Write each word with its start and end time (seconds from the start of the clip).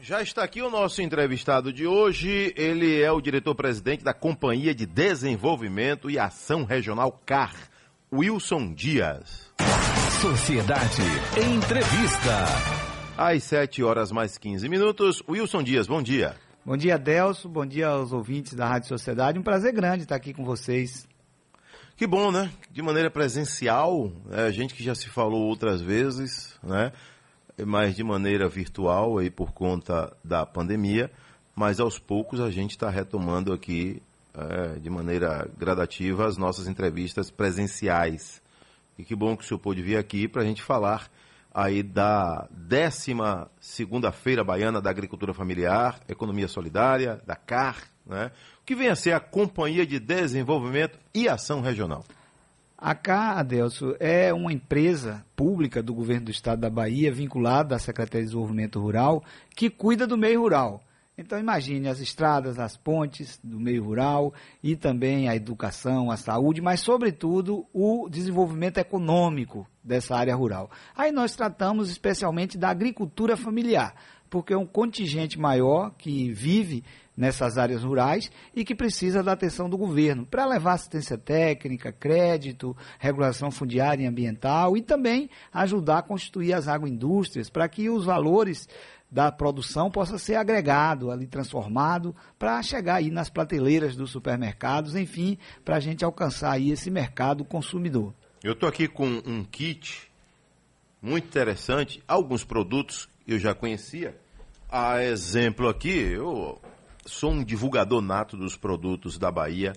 Já 0.00 0.22
está 0.22 0.44
aqui 0.44 0.62
o 0.62 0.70
nosso 0.70 1.02
entrevistado 1.02 1.72
de 1.72 1.86
hoje. 1.86 2.52
Ele 2.56 3.00
é 3.02 3.10
o 3.10 3.20
diretor-presidente 3.20 4.04
da 4.04 4.14
Companhia 4.14 4.74
de 4.74 4.86
Desenvolvimento 4.86 6.08
e 6.08 6.18
Ação 6.18 6.64
Regional 6.64 7.20
CAR, 7.26 7.54
Wilson 8.12 8.72
Dias. 8.72 9.52
Sociedade 10.20 11.02
Entrevista. 11.36 12.46
Às 13.16 13.42
7 13.44 13.82
horas 13.82 14.12
mais 14.12 14.38
15 14.38 14.68
minutos. 14.68 15.22
Wilson 15.28 15.62
Dias, 15.62 15.86
bom 15.88 16.00
dia. 16.00 16.36
Bom 16.64 16.76
dia, 16.76 16.96
Delso. 16.96 17.48
Bom 17.48 17.66
dia 17.66 17.88
aos 17.88 18.12
ouvintes 18.12 18.54
da 18.54 18.68
Rádio 18.68 18.88
Sociedade. 18.88 19.38
Um 19.38 19.42
prazer 19.42 19.72
grande 19.72 20.04
estar 20.04 20.14
aqui 20.14 20.32
com 20.32 20.44
vocês. 20.44 21.08
Que 21.96 22.06
bom, 22.06 22.30
né? 22.30 22.50
De 22.70 22.80
maneira 22.80 23.10
presencial, 23.10 24.12
é, 24.30 24.42
a 24.42 24.50
gente 24.52 24.74
que 24.74 24.84
já 24.84 24.94
se 24.94 25.08
falou 25.08 25.42
outras 25.48 25.80
vezes, 25.80 26.56
né? 26.62 26.92
Mas 27.66 27.96
de 27.96 28.04
maneira 28.04 28.48
virtual 28.48 29.18
aí 29.18 29.30
por 29.30 29.52
conta 29.52 30.16
da 30.22 30.46
pandemia, 30.46 31.10
mas 31.54 31.80
aos 31.80 31.98
poucos 31.98 32.40
a 32.40 32.50
gente 32.50 32.72
está 32.72 32.88
retomando 32.88 33.52
aqui 33.52 34.02
é, 34.34 34.78
de 34.78 34.88
maneira 34.88 35.48
gradativa 35.58 36.26
as 36.26 36.36
nossas 36.36 36.68
entrevistas 36.68 37.30
presenciais. 37.30 38.40
E 38.96 39.04
que 39.04 39.14
bom 39.14 39.36
que 39.36 39.44
o 39.44 39.46
senhor 39.46 39.58
pôde 39.58 39.82
vir 39.82 39.96
aqui 39.96 40.28
para 40.28 40.42
a 40.42 40.44
gente 40.44 40.62
falar 40.62 41.10
aí 41.52 41.82
da 41.82 42.46
décima 42.50 43.50
segunda-feira 43.60 44.44
baiana 44.44 44.80
da 44.80 44.90
agricultura 44.90 45.34
familiar, 45.34 46.00
economia 46.08 46.46
solidária, 46.46 47.20
da 47.26 47.34
CAR, 47.34 47.82
né? 48.06 48.30
Que 48.64 48.74
vem 48.74 48.88
a 48.88 48.96
ser 48.96 49.12
a 49.12 49.20
Companhia 49.20 49.86
de 49.86 49.98
Desenvolvimento 49.98 50.98
e 51.14 51.28
Ação 51.28 51.60
Regional. 51.60 52.04
A 52.80 52.94
CA, 52.94 53.40
Adelso, 53.40 53.96
é 53.98 54.32
uma 54.32 54.52
empresa 54.52 55.26
pública 55.34 55.82
do 55.82 55.92
governo 55.92 56.26
do 56.26 56.30
estado 56.30 56.60
da 56.60 56.70
Bahia, 56.70 57.10
vinculada 57.10 57.74
à 57.74 57.78
Secretaria 57.78 58.20
de 58.20 58.28
Desenvolvimento 58.28 58.78
Rural, 58.78 59.24
que 59.56 59.68
cuida 59.68 60.06
do 60.06 60.16
meio 60.16 60.42
rural. 60.42 60.80
Então 61.18 61.36
imagine 61.36 61.88
as 61.88 61.98
estradas, 61.98 62.56
as 62.56 62.76
pontes 62.76 63.40
do 63.42 63.58
meio 63.58 63.82
rural 63.82 64.32
e 64.62 64.76
também 64.76 65.28
a 65.28 65.34
educação, 65.34 66.08
a 66.08 66.16
saúde, 66.16 66.62
mas 66.62 66.78
sobretudo 66.78 67.66
o 67.72 68.08
desenvolvimento 68.08 68.78
econômico 68.78 69.66
dessa 69.82 70.14
área 70.14 70.36
rural. 70.36 70.70
Aí 70.94 71.10
nós 71.10 71.34
tratamos 71.34 71.90
especialmente 71.90 72.56
da 72.56 72.68
agricultura 72.68 73.36
familiar, 73.36 73.92
porque 74.30 74.52
é 74.52 74.56
um 74.56 74.64
contingente 74.64 75.36
maior 75.36 75.90
que 75.98 76.30
vive 76.30 76.84
nessas 77.18 77.58
áreas 77.58 77.82
rurais 77.82 78.30
e 78.54 78.64
que 78.64 78.76
precisa 78.76 79.24
da 79.24 79.32
atenção 79.32 79.68
do 79.68 79.76
governo 79.76 80.24
para 80.24 80.46
levar 80.46 80.74
assistência 80.74 81.18
técnica, 81.18 81.90
crédito, 81.90 82.76
regulação 82.96 83.50
fundiária 83.50 84.04
e 84.04 84.06
ambiental 84.06 84.76
e 84.76 84.82
também 84.82 85.28
ajudar 85.52 85.98
a 85.98 86.02
constituir 86.02 86.52
as 86.52 86.68
agroindústrias 86.68 87.50
para 87.50 87.68
que 87.68 87.90
os 87.90 88.04
valores 88.04 88.68
da 89.10 89.32
produção 89.32 89.90
possa 89.90 90.16
ser 90.16 90.36
agregado 90.36 91.10
ali, 91.10 91.26
transformado, 91.26 92.14
para 92.38 92.62
chegar 92.62 92.96
aí 92.96 93.10
nas 93.10 93.28
prateleiras 93.28 93.96
dos 93.96 94.10
supermercados, 94.12 94.94
enfim, 94.94 95.36
para 95.64 95.76
a 95.76 95.80
gente 95.80 96.04
alcançar 96.04 96.52
aí 96.52 96.70
esse 96.70 96.88
mercado 96.88 97.44
consumidor. 97.44 98.14
Eu 98.44 98.52
estou 98.52 98.68
aqui 98.68 98.86
com 98.86 99.06
um 99.26 99.42
kit 99.42 100.08
muito 101.02 101.26
interessante, 101.26 102.00
alguns 102.06 102.44
produtos 102.44 103.08
eu 103.26 103.38
já 103.38 103.54
conhecia. 103.54 104.16
A 104.70 105.02
exemplo 105.02 105.68
aqui, 105.68 105.90
eu 105.90 106.60
sou 107.08 107.32
um 107.32 107.42
divulgador 107.42 108.00
nato 108.00 108.36
dos 108.36 108.56
produtos 108.56 109.18
da 109.18 109.30
Bahia. 109.30 109.72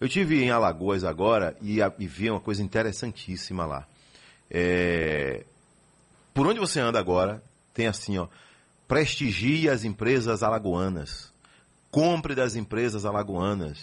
Eu 0.00 0.08
tive 0.08 0.42
em 0.42 0.50
Alagoas 0.50 1.04
agora 1.04 1.56
e, 1.62 1.78
e 1.98 2.06
vi 2.06 2.30
uma 2.30 2.40
coisa 2.40 2.62
interessantíssima 2.62 3.64
lá. 3.64 3.86
É, 4.50 5.44
por 6.32 6.46
onde 6.46 6.60
você 6.60 6.80
anda 6.80 6.98
agora, 6.98 7.42
tem 7.72 7.86
assim, 7.86 8.18
ó, 8.18 8.28
prestigie 8.86 9.68
as 9.68 9.84
empresas 9.84 10.42
alagoanas, 10.42 11.32
compre 11.90 12.34
das 12.34 12.56
empresas 12.56 13.04
alagoanas. 13.04 13.78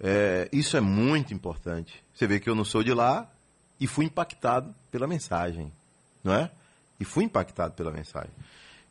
É, 0.00 0.48
isso 0.52 0.76
é 0.76 0.80
muito 0.80 1.32
importante. 1.32 2.02
Você 2.12 2.26
vê 2.26 2.38
que 2.38 2.50
eu 2.50 2.54
não 2.54 2.64
sou 2.64 2.82
de 2.82 2.92
lá 2.92 3.30
e 3.80 3.86
fui 3.86 4.04
impactado 4.04 4.74
pela 4.90 5.06
mensagem, 5.06 5.72
não 6.22 6.34
é? 6.34 6.50
E 6.98 7.04
fui 7.04 7.24
impactado 7.24 7.74
pela 7.74 7.90
mensagem. 7.90 8.32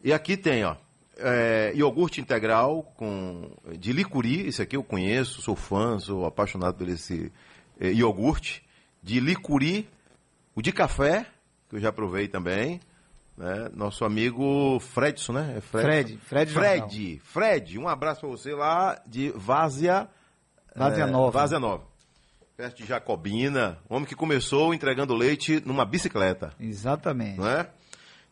E 0.04 0.12
aqui 0.12 0.36
tem, 0.36 0.64
ó, 0.64 0.76
é, 1.18 1.72
iogurte 1.76 2.22
integral 2.22 2.84
com 2.96 3.52
de 3.78 3.92
licuri, 3.94 4.48
esse 4.48 4.62
aqui 4.62 4.76
eu 4.76 4.84
conheço, 4.84 5.42
sou 5.42 5.56
fã, 5.56 6.00
sou 6.00 6.26
apaixonado 6.26 6.76
por 6.76 6.88
esse 6.88 7.32
é, 7.80 7.92
iogurte. 7.92 8.64
De 9.02 9.20
licuri, 9.20 9.90
o 10.56 10.62
de 10.62 10.72
café, 10.72 11.26
que 11.70 11.76
eu 11.76 11.80
já 11.80 11.92
provei 11.92 12.28
também. 12.28 12.80
Né? 13.38 13.70
Nosso 13.74 14.06
amigo 14.06 14.80
Fredson, 14.80 15.34
né? 15.34 15.56
É 15.58 15.62
Fred. 15.62 16.18
Fred, 16.18 16.20
Fred. 16.20 16.54
Fred, 16.54 17.22
Fred, 17.24 17.80
um 17.80 17.88
abraço 17.88 18.22
para 18.22 18.30
você 18.30 18.54
lá 18.54 19.02
de 19.08 19.32
Várzea, 19.36 20.08
Várzea 20.76 21.04
é, 21.04 21.08
Nova. 21.08 21.40
Várzea 21.40 21.60
Nova. 21.60 21.84
Perto 22.56 22.78
de 22.78 22.86
Jacobina, 22.86 23.80
homem 23.90 24.06
que 24.06 24.16
começou 24.16 24.74
entregando 24.74 25.16
leite 25.16 25.62
numa 25.66 25.84
bicicleta. 25.84 26.54
Exatamente. 26.60 27.40
Não 27.40 27.48
é? 27.48 27.68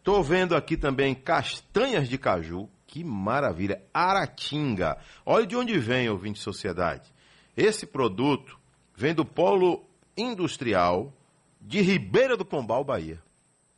Estou 0.02 0.24
vendo 0.24 0.56
aqui 0.56 0.76
também 0.76 1.14
castanhas 1.14 2.10
de 2.10 2.18
caju. 2.18 2.68
Que 2.88 3.04
maravilha. 3.04 3.84
Aratinga. 3.94 4.98
Olha 5.24 5.46
de 5.46 5.56
onde 5.56 5.78
vem, 5.78 6.10
ouvinte 6.10 6.40
de 6.40 6.44
sociedade. 6.44 7.14
Esse 7.56 7.86
produto 7.86 8.60
vem 8.96 9.14
do 9.14 9.24
polo 9.24 9.86
industrial 10.18 11.14
de 11.62 11.82
Ribeira 11.82 12.36
do 12.36 12.44
Pombal, 12.44 12.84
Bahia. 12.84 13.22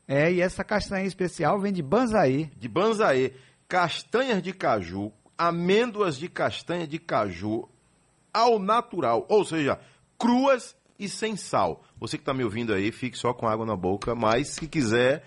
É, 0.07 0.31
e 0.31 0.39
essa 0.39 0.63
castanha 0.63 1.05
especial 1.05 1.59
vem 1.59 1.73
de 1.73 1.83
Banzaí. 1.83 2.49
De 2.55 2.69
Banzaí. 2.69 3.33
Castanhas 3.67 4.41
de 4.41 4.53
caju, 4.53 5.11
amêndoas 5.37 6.17
de 6.17 6.29
castanha 6.29 6.87
de 6.87 6.99
caju 6.99 7.67
ao 8.33 8.59
natural, 8.59 9.25
ou 9.27 9.43
seja, 9.43 9.77
cruas 10.17 10.73
e 10.97 11.09
sem 11.09 11.35
sal. 11.35 11.83
Você 11.99 12.17
que 12.17 12.21
está 12.21 12.33
me 12.33 12.45
ouvindo 12.45 12.73
aí, 12.73 12.93
fique 12.93 13.17
só 13.17 13.33
com 13.33 13.45
água 13.45 13.65
na 13.65 13.75
boca, 13.75 14.15
mas 14.15 14.47
se 14.47 14.69
quiser 14.69 15.25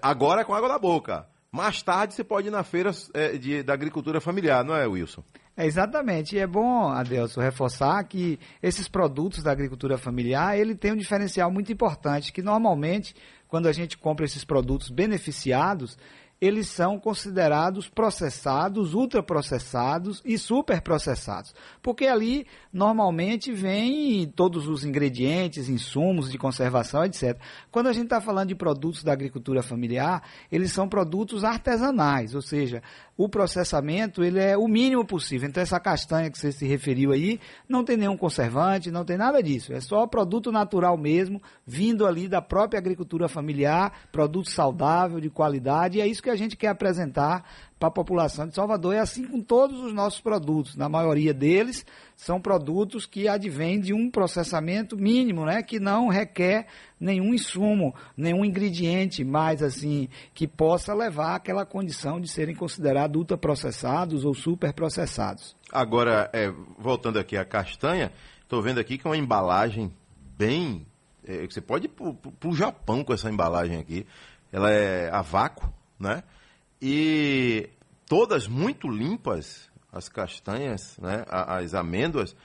agora 0.00 0.42
é 0.42 0.44
com 0.44 0.54
água 0.54 0.68
na 0.68 0.78
boca. 0.78 1.26
Mais 1.50 1.82
tarde 1.82 2.14
você 2.14 2.24
pode 2.24 2.48
ir 2.48 2.50
na 2.50 2.62
feira 2.62 2.90
é, 3.12 3.36
de, 3.36 3.62
da 3.62 3.74
agricultura 3.74 4.22
familiar, 4.22 4.64
não 4.64 4.74
é, 4.74 4.86
Wilson? 4.86 5.22
É, 5.54 5.66
exatamente. 5.66 6.34
E 6.34 6.38
é 6.38 6.46
bom, 6.46 6.88
Adelso, 6.88 7.40
reforçar 7.40 8.02
que 8.04 8.38
esses 8.62 8.88
produtos 8.88 9.42
da 9.42 9.52
agricultura 9.52 9.98
familiar, 9.98 10.58
ele 10.58 10.74
tem 10.74 10.92
um 10.92 10.96
diferencial 10.96 11.50
muito 11.50 11.70
importante, 11.70 12.32
que 12.32 12.40
normalmente, 12.40 13.14
quando 13.48 13.66
a 13.66 13.72
gente 13.72 13.98
compra 13.98 14.24
esses 14.24 14.44
produtos 14.44 14.88
beneficiados, 14.88 15.98
eles 16.42 16.66
são 16.66 16.98
considerados 16.98 17.88
processados, 17.88 18.94
ultraprocessados 18.94 20.20
e 20.24 20.36
superprocessados. 20.36 21.54
Porque 21.80 22.08
ali 22.08 22.48
normalmente 22.72 23.52
vem 23.52 24.26
todos 24.26 24.66
os 24.66 24.84
ingredientes, 24.84 25.68
insumos 25.68 26.32
de 26.32 26.38
conservação, 26.38 27.04
etc. 27.04 27.38
Quando 27.70 27.86
a 27.86 27.92
gente 27.92 28.06
está 28.06 28.20
falando 28.20 28.48
de 28.48 28.56
produtos 28.56 29.04
da 29.04 29.12
agricultura 29.12 29.62
familiar, 29.62 30.20
eles 30.50 30.72
são 30.72 30.88
produtos 30.88 31.44
artesanais, 31.44 32.34
ou 32.34 32.42
seja, 32.42 32.82
o 33.16 33.28
processamento 33.28 34.22
ele 34.24 34.40
é 34.40 34.56
o 34.56 34.66
mínimo 34.66 35.04
possível. 35.04 35.48
Então 35.48 35.62
essa 35.62 35.78
castanha 35.78 36.30
que 36.30 36.38
você 36.38 36.50
se 36.50 36.66
referiu 36.66 37.12
aí 37.12 37.38
não 37.68 37.84
tem 37.84 37.96
nenhum 37.96 38.16
conservante, 38.16 38.90
não 38.90 39.04
tem 39.04 39.16
nada 39.16 39.42
disso. 39.42 39.72
É 39.72 39.80
só 39.80 40.06
produto 40.06 40.50
natural 40.50 40.96
mesmo, 40.96 41.40
vindo 41.66 42.06
ali 42.06 42.28
da 42.28 42.40
própria 42.40 42.78
agricultura 42.78 43.28
familiar, 43.28 43.92
produto 44.10 44.50
saudável, 44.50 45.20
de 45.20 45.30
qualidade, 45.30 45.98
e 45.98 46.00
é 46.00 46.06
isso 46.06 46.22
que 46.22 46.30
a 46.30 46.36
gente 46.36 46.56
quer 46.56 46.68
apresentar 46.68 47.44
para 47.82 47.88
a 47.88 47.92
população 47.92 48.46
de 48.46 48.54
Salvador. 48.54 48.94
É 48.94 49.00
assim 49.00 49.24
com 49.24 49.40
todos 49.40 49.80
os 49.80 49.92
nossos 49.92 50.20
produtos. 50.20 50.76
Na 50.76 50.88
maioria 50.88 51.34
deles, 51.34 51.84
são 52.14 52.40
produtos 52.40 53.06
que 53.06 53.26
advêm 53.26 53.80
de 53.80 53.92
um 53.92 54.08
processamento 54.08 54.96
mínimo, 54.96 55.44
né? 55.44 55.64
Que 55.64 55.80
não 55.80 56.06
requer 56.06 56.68
nenhum 57.00 57.34
insumo, 57.34 57.92
nenhum 58.16 58.44
ingrediente 58.44 59.24
mais 59.24 59.64
assim, 59.64 60.08
que 60.32 60.46
possa 60.46 60.94
levar 60.94 61.34
àquela 61.34 61.66
condição 61.66 62.20
de 62.20 62.28
serem 62.28 62.54
considerados 62.54 63.18
ultraprocessados 63.18 64.24
ou 64.24 64.32
superprocessados. 64.32 65.56
Agora, 65.72 66.30
é, 66.32 66.52
voltando 66.78 67.18
aqui 67.18 67.36
à 67.36 67.44
castanha, 67.44 68.12
estou 68.42 68.62
vendo 68.62 68.78
aqui 68.78 68.96
que 68.96 69.08
é 69.08 69.10
uma 69.10 69.16
embalagem 69.16 69.92
bem. 70.38 70.86
É, 71.26 71.44
você 71.44 71.60
pode 71.60 71.86
ir 71.86 71.88
para 71.88 72.48
o 72.48 72.54
Japão 72.54 73.02
com 73.02 73.12
essa 73.12 73.28
embalagem 73.28 73.80
aqui. 73.80 74.06
Ela 74.52 74.70
é 74.70 75.10
a 75.10 75.20
vácuo, 75.20 75.68
né? 75.98 76.22
E 76.84 77.70
todas 78.12 78.46
muito 78.46 78.90
limpas, 78.90 79.70
as 79.90 80.06
castanhas, 80.06 80.98
né? 80.98 81.24
as 81.30 81.72
amêndoas. 81.72 82.36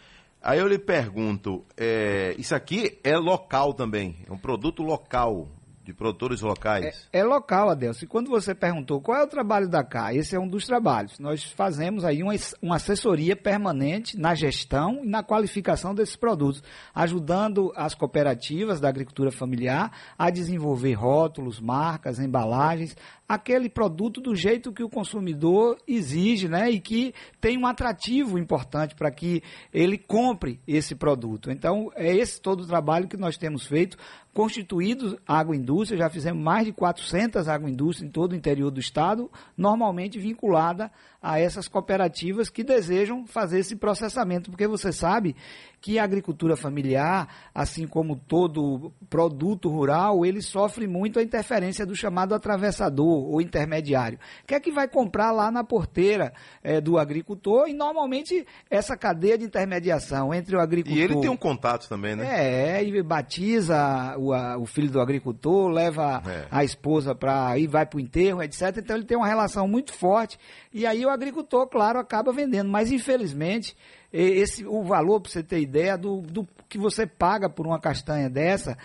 Aí 0.42 0.60
eu 0.60 0.66
lhe 0.66 0.80
pergunto, 0.80 1.66
é, 1.76 2.34
isso 2.38 2.56
aqui 2.56 2.98
é 3.04 3.18
local 3.18 3.74
também? 3.74 4.16
É 4.26 4.32
um 4.32 4.38
produto 4.38 4.82
local? 4.82 5.50
de 5.88 5.94
produtores 5.94 6.42
locais? 6.42 7.08
É, 7.14 7.20
é 7.20 7.24
local, 7.24 7.70
Adelson. 7.70 8.04
E 8.04 8.08
quando 8.10 8.30
você 8.30 8.54
perguntou 8.54 9.00
qual 9.00 9.18
é 9.18 9.24
o 9.24 9.28
trabalho 9.28 9.70
da 9.70 9.86
CA, 9.86 10.14
esse 10.14 10.36
é 10.36 10.40
um 10.40 10.48
dos 10.48 10.66
trabalhos. 10.66 11.18
Nós 11.18 11.44
fazemos 11.46 12.04
aí 12.04 12.22
uma, 12.22 12.34
uma 12.62 12.76
assessoria 12.76 13.38
permanente 13.38 14.18
na 14.18 14.36
gestão 14.36 15.00
e 15.06 15.08
na 15.08 15.24
qualificação 15.24 15.96
desses 15.96 16.18
produtos, 16.18 16.62
ajudando 16.94 17.72
as 17.74 17.96
cooperativas 17.96 18.82
da 18.82 18.90
agricultura 18.90 19.32
familiar 19.32 19.90
a 20.18 20.30
desenvolver 20.30 20.94
rótulos, 20.94 21.62
marcas, 21.62 22.20
embalagens, 22.20 22.94
aquele 23.28 23.70
produto 23.70 24.22
do 24.22 24.34
jeito 24.34 24.72
que 24.72 24.84
o 24.84 24.90
consumidor 24.90 25.78
exige, 25.86 26.48
né? 26.48 26.70
E 26.72 26.80
que 26.80 27.14
tem 27.42 27.58
um 27.58 27.68
atrativo 27.68 28.40
importante 28.40 28.96
para 28.96 29.12
que 29.12 29.44
ele 29.74 29.98
compre 29.98 30.60
esse 30.66 30.96
produto. 30.96 31.52
Então, 31.52 31.92
é 31.96 32.16
esse 32.16 32.40
todo 32.40 32.62
o 32.62 32.68
trabalho 32.68 33.08
que 33.08 33.18
nós 33.18 33.38
temos 33.38 33.68
feito 33.68 33.98
constituídos 34.38 35.16
agroindústria, 35.28 35.98
já 35.98 36.10
fizemos 36.12 36.44
mais 36.44 36.64
de 36.64 36.72
400 36.72 37.48
agroindústrias 37.48 38.08
em 38.08 38.12
todo 38.12 38.34
o 38.34 38.36
interior 38.36 38.70
do 38.70 38.80
estado, 38.80 39.32
normalmente 39.58 40.20
vinculada 40.20 40.92
a 41.20 41.40
essas 41.40 41.68
cooperativas 41.68 42.48
que 42.48 42.64
desejam 42.64 43.26
fazer 43.26 43.58
esse 43.58 43.76
processamento, 43.76 44.52
porque 44.52 44.68
você 44.68 44.92
sabe 44.92 45.36
que 45.82 45.98
a 45.98 46.04
agricultura 46.04 46.56
familiar, 46.56 47.28
assim 47.54 47.88
como 47.88 48.16
todo 48.16 48.94
produto 49.10 49.70
rural, 49.70 50.24
ele 50.24 50.44
sofre 50.44 50.86
muito 50.86 51.18
a 51.18 51.24
interferência 51.24 51.84
do 51.84 51.96
chamado 51.96 52.36
atravessador 52.36 53.17
ou 53.18 53.42
intermediário, 53.42 54.20
que 54.46 54.56
é 54.56 54.60
que 54.60 54.72
vai 54.72 54.88
comprar 54.88 55.32
lá 55.32 55.52
na 55.52 55.64
porteira 55.64 56.34
é, 56.64 56.80
do 56.80 56.98
agricultor 56.98 57.68
e 57.68 57.74
normalmente 57.74 58.46
essa 58.70 58.96
cadeia 58.96 59.38
de 59.38 59.46
intermediação 59.46 60.34
entre 60.34 60.56
o 60.56 60.60
agricultor... 60.60 61.00
E 61.00 61.04
ele 61.04 61.20
tem 61.20 61.30
um 61.30 61.38
contato 61.38 61.88
também, 61.88 62.16
né? 62.16 62.78
É, 62.78 62.84
e 62.84 63.02
batiza 63.02 64.16
o, 64.18 64.34
a, 64.34 64.58
o 64.58 64.66
filho 64.66 64.90
do 64.90 65.02
agricultor, 65.02 65.70
leva 65.70 66.22
é. 66.26 66.48
a 66.50 66.64
esposa 66.64 67.14
para 67.14 67.58
ir, 67.58 67.68
vai 67.68 67.86
para 67.86 67.98
o 67.98 68.00
enterro, 68.00 68.42
etc. 68.42 68.78
Então 68.78 68.96
ele 68.96 69.06
tem 69.06 69.18
uma 69.18 69.28
relação 69.28 69.68
muito 69.68 69.94
forte 69.94 70.38
e 70.74 70.86
aí 70.86 71.06
o 71.06 71.10
agricultor, 71.10 71.68
claro, 71.68 72.00
acaba 72.00 72.32
vendendo. 72.32 72.70
Mas 72.70 72.92
infelizmente 72.92 73.76
esse, 74.12 74.66
o 74.66 74.84
valor, 74.84 75.22
para 75.22 75.32
você 75.32 75.44
ter 75.44 75.60
ideia, 75.60 75.98
do, 75.98 76.22
do 76.22 76.48
que 76.68 76.78
você 76.78 77.06
paga 77.06 77.50
por 77.50 77.66
uma 77.66 77.80
castanha 77.80 78.30
dessa, 78.30 78.78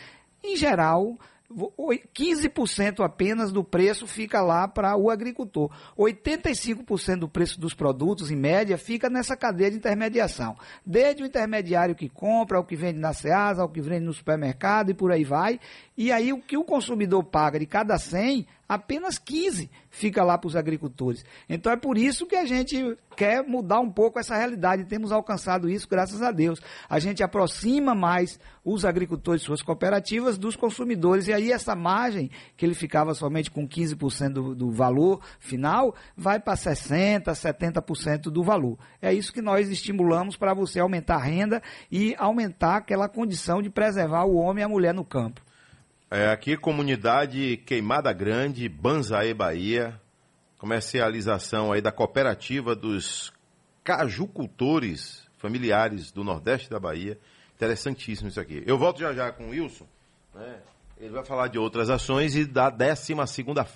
em 0.42 0.56
geral, 0.56 1.16
15% 1.54 3.04
apenas 3.04 3.52
do 3.52 3.62
preço 3.62 4.06
fica 4.06 4.40
lá 4.40 4.66
para 4.66 4.96
o 4.96 5.10
agricultor. 5.10 5.70
85% 5.98 7.18
do 7.18 7.28
preço 7.28 7.60
dos 7.60 7.74
produtos, 7.74 8.30
em 8.30 8.36
média, 8.36 8.78
fica 8.78 9.08
nessa 9.08 9.36
cadeia 9.36 9.70
de 9.70 9.76
intermediação. 9.76 10.56
Desde 10.84 11.22
o 11.22 11.26
intermediário 11.26 11.94
que 11.94 12.08
compra, 12.08 12.58
ao 12.58 12.64
que 12.64 12.76
vende 12.76 12.98
na 12.98 13.12
Ceasa, 13.12 13.62
ao 13.62 13.68
que 13.68 13.80
vende 13.80 14.06
no 14.06 14.12
supermercado 14.12 14.90
e 14.90 14.94
por 14.94 15.12
aí 15.12 15.24
vai. 15.24 15.60
E 15.96 16.10
aí 16.10 16.32
o 16.32 16.40
que 16.40 16.56
o 16.56 16.64
consumidor 16.64 17.22
paga 17.24 17.58
de 17.58 17.66
cada 17.66 17.98
100, 17.98 18.46
apenas 18.72 19.18
15 19.18 19.70
fica 19.90 20.24
lá 20.24 20.38
para 20.38 20.48
os 20.48 20.56
agricultores. 20.56 21.24
Então 21.46 21.70
é 21.70 21.76
por 21.76 21.98
isso 21.98 22.26
que 22.26 22.34
a 22.34 22.46
gente 22.46 22.96
quer 23.14 23.46
mudar 23.46 23.80
um 23.80 23.90
pouco 23.90 24.18
essa 24.18 24.34
realidade. 24.34 24.86
Temos 24.86 25.12
alcançado 25.12 25.68
isso, 25.68 25.86
graças 25.86 26.22
a 26.22 26.30
Deus. 26.30 26.58
A 26.88 26.98
gente 26.98 27.22
aproxima 27.22 27.94
mais 27.94 28.40
os 28.64 28.86
agricultores, 28.86 29.42
suas 29.42 29.60
cooperativas, 29.60 30.38
dos 30.38 30.56
consumidores. 30.56 31.28
E 31.28 31.32
aí 31.34 31.52
essa 31.52 31.76
margem, 31.76 32.30
que 32.56 32.64
ele 32.64 32.74
ficava 32.74 33.12
somente 33.12 33.50
com 33.50 33.68
15% 33.68 34.32
do, 34.32 34.54
do 34.54 34.70
valor 34.70 35.20
final, 35.38 35.94
vai 36.16 36.40
para 36.40 36.54
60%, 36.54 37.24
70% 37.24 38.22
do 38.30 38.42
valor. 38.42 38.78
É 39.02 39.12
isso 39.12 39.32
que 39.32 39.42
nós 39.42 39.68
estimulamos 39.68 40.34
para 40.34 40.54
você 40.54 40.80
aumentar 40.80 41.16
a 41.16 41.22
renda 41.22 41.62
e 41.90 42.14
aumentar 42.18 42.76
aquela 42.76 43.08
condição 43.08 43.60
de 43.60 43.68
preservar 43.68 44.24
o 44.24 44.36
homem 44.36 44.62
e 44.62 44.64
a 44.64 44.68
mulher 44.68 44.94
no 44.94 45.04
campo. 45.04 45.42
É, 46.14 46.28
aqui, 46.28 46.58
comunidade 46.58 47.56
Queimada 47.64 48.12
Grande, 48.12 48.68
Banzaê, 48.68 49.32
Bahia. 49.32 49.98
Comercialização 50.58 51.72
aí 51.72 51.80
da 51.80 51.90
cooperativa 51.90 52.76
dos 52.76 53.32
cajucultores 53.82 55.26
familiares 55.38 56.12
do 56.12 56.22
Nordeste 56.22 56.68
da 56.68 56.78
Bahia. 56.78 57.18
Interessantíssimo 57.54 58.28
isso 58.28 58.38
aqui. 58.38 58.62
Eu 58.66 58.76
volto 58.76 59.00
já 59.00 59.14
já 59.14 59.32
com 59.32 59.46
o 59.46 59.50
Wilson. 59.52 59.86
Né? 60.34 60.58
Ele 60.98 61.14
vai 61.14 61.24
falar 61.24 61.48
de 61.48 61.58
outras 61.58 61.88
ações 61.88 62.36
e 62.36 62.44
da 62.44 62.68
12 62.68 63.14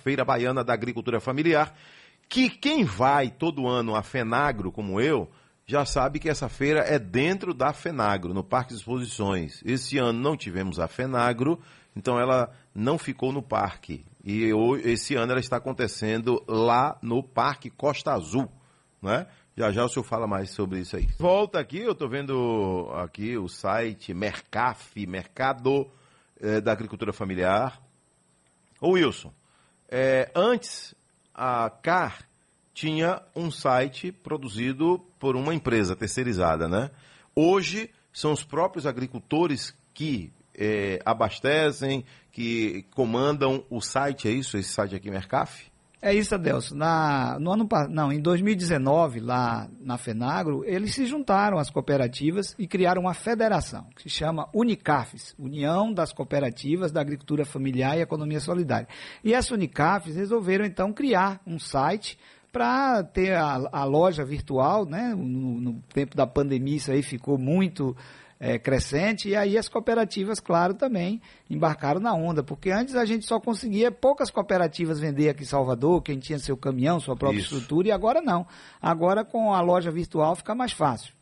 Feira 0.03 0.23
Baiana 0.23 0.63
da 0.63 0.73
Agricultura 0.73 1.19
Familiar, 1.19 1.73
que 2.29 2.51
quem 2.51 2.83
vai 2.83 3.31
todo 3.31 3.67
ano 3.67 3.95
a 3.95 4.03
Fenagro, 4.03 4.71
como 4.71 5.01
eu, 5.01 5.27
já 5.65 5.85
sabe 5.85 6.19
que 6.19 6.29
essa 6.29 6.47
feira 6.47 6.81
é 6.81 6.99
dentro 6.99 7.51
da 7.51 7.73
Fenagro, 7.73 8.31
no 8.31 8.43
Parque 8.43 8.73
de 8.73 8.79
Exposições. 8.79 9.61
Esse 9.65 9.97
ano 9.97 10.19
não 10.19 10.37
tivemos 10.37 10.79
a 10.79 10.87
Fenagro, 10.87 11.59
então 11.97 12.19
ela 12.19 12.51
não 12.75 12.97
ficou 12.97 13.31
no 13.31 13.41
parque. 13.41 14.05
E 14.23 14.51
esse 14.83 15.15
ano 15.15 15.31
ela 15.31 15.39
está 15.39 15.57
acontecendo 15.57 16.43
lá 16.47 16.97
no 17.01 17.23
Parque 17.23 17.71
Costa 17.71 18.13
Azul, 18.13 18.47
né? 19.01 19.25
Já 19.55 19.71
já 19.71 19.83
o 19.83 19.89
senhor 19.89 20.03
fala 20.03 20.27
mais 20.27 20.51
sobre 20.51 20.79
isso 20.79 20.95
aí. 20.95 21.07
Volta 21.17 21.59
aqui, 21.59 21.79
eu 21.79 21.93
estou 21.93 22.07
vendo 22.07 22.91
aqui 22.93 23.35
o 23.35 23.47
site 23.47 24.13
Mercaf, 24.13 25.07
Mercado 25.07 25.89
é, 26.39 26.61
da 26.61 26.71
Agricultura 26.71 27.11
Familiar. 27.11 27.81
Ô 28.79 28.91
Wilson, 28.91 29.33
é, 29.89 30.29
antes 30.35 30.93
a 31.33 31.71
CAR 31.81 32.19
tinha 32.75 33.23
um 33.35 33.49
site 33.49 34.11
produzido 34.11 34.99
por 35.17 35.35
uma 35.35 35.55
empresa 35.55 35.95
terceirizada, 35.95 36.67
né? 36.67 36.91
Hoje 37.33 37.89
são 38.13 38.31
os 38.31 38.43
próprios 38.43 38.85
agricultores 38.85 39.73
que 39.95 40.31
é, 40.57 40.99
abastecem, 41.05 42.03
que 42.31 42.85
comandam 42.93 43.63
o 43.69 43.79
site, 43.81 44.27
é 44.27 44.31
isso? 44.31 44.57
Esse 44.57 44.69
site 44.69 44.95
aqui, 44.95 45.09
Mercaf? 45.09 45.71
É 45.99 46.13
isso, 46.13 46.35
Adelso. 46.35 46.75
Na, 46.75 47.39
no 47.39 47.51
ano, 47.51 47.67
não, 47.89 48.11
em 48.11 48.21
2019, 48.21 49.19
lá 49.19 49.67
na 49.79 49.97
Fenagro, 49.97 50.63
eles 50.63 50.93
se 50.93 51.07
juntaram 51.07 51.57
às 51.57 51.71
cooperativas 51.71 52.55
e 52.59 52.67
criaram 52.67 53.01
uma 53.01 53.15
federação, 53.15 53.87
que 53.95 54.03
se 54.03 54.09
chama 54.09 54.47
Unicafes, 54.53 55.33
União 55.39 55.91
das 55.91 56.13
Cooperativas 56.13 56.91
da 56.91 57.01
Agricultura 57.01 57.45
Familiar 57.45 57.97
e 57.97 58.01
Economia 58.01 58.39
Solidária. 58.39 58.87
E 59.23 59.33
essa 59.33 59.55
Unicafes 59.55 60.15
resolveram, 60.15 60.65
então, 60.65 60.93
criar 60.93 61.41
um 61.47 61.57
site 61.57 62.17
para 62.51 63.03
ter 63.03 63.33
a, 63.33 63.67
a, 63.71 63.83
loja 63.83 64.23
virtual, 64.23 64.85
né? 64.85 65.13
No, 65.15 65.59
no, 65.59 65.83
tempo 65.93 66.15
da 66.15 66.25
pandemia 66.25 66.77
isso 66.77 66.91
aí 66.91 67.03
ficou 67.03 67.37
muito 67.37 67.95
é, 68.39 68.59
crescente 68.59 69.29
e 69.29 69.35
aí 69.35 69.57
as 69.57 69.67
cooperativas, 69.67 70.39
claro, 70.39 70.73
também 70.73 71.21
embarcaram 71.49 71.99
na 71.99 72.13
onda, 72.13 72.43
porque 72.43 72.69
antes 72.71 72.95
a 72.95 73.05
gente 73.05 73.25
só 73.25 73.39
conseguia 73.39 73.91
poucas 73.91 74.29
cooperativas 74.29 74.99
vender 74.99 75.29
aqui 75.29 75.43
em 75.43 75.47
Salvador, 75.47 76.01
quem 76.01 76.19
tinha 76.19 76.37
seu 76.37 76.55
caminhão, 76.55 76.99
sua 76.99 77.15
própria 77.15 77.39
isso. 77.39 77.55
estrutura, 77.55 77.87
e 77.87 77.91
agora 77.91 78.21
não. 78.21 78.45
Agora 78.81 79.25
com 79.25 79.53
a 79.53 79.61
loja 79.61 79.91
virtual 79.91 80.35
fica 80.35 80.53
mais 80.53 80.71
fácil. 80.71 81.13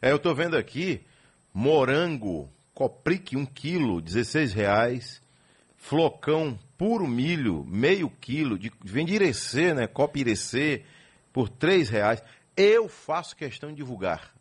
É, 0.00 0.10
eu 0.10 0.16
estou 0.16 0.34
vendo 0.34 0.56
aqui 0.56 1.04
morango, 1.52 2.48
coprique, 2.74 3.36
um 3.36 3.44
quilo, 3.44 4.00
16 4.00 4.52
reais, 4.52 5.22
flocão 5.76 6.58
puro 6.78 7.06
milho, 7.06 7.64
meio 7.64 8.10
quilo, 8.20 8.58
de, 8.58 8.72
vem 8.82 9.04
de 9.04 9.14
Irecê, 9.14 9.74
né? 9.74 9.86
Copa 9.86 10.18
Irecê, 10.18 10.84
por 11.32 11.48
três 11.48 11.88
reais. 11.88 12.22
Eu 12.56 12.88
faço 12.88 13.36
questão 13.36 13.70
de 13.70 13.76
divulgar. 13.76 14.32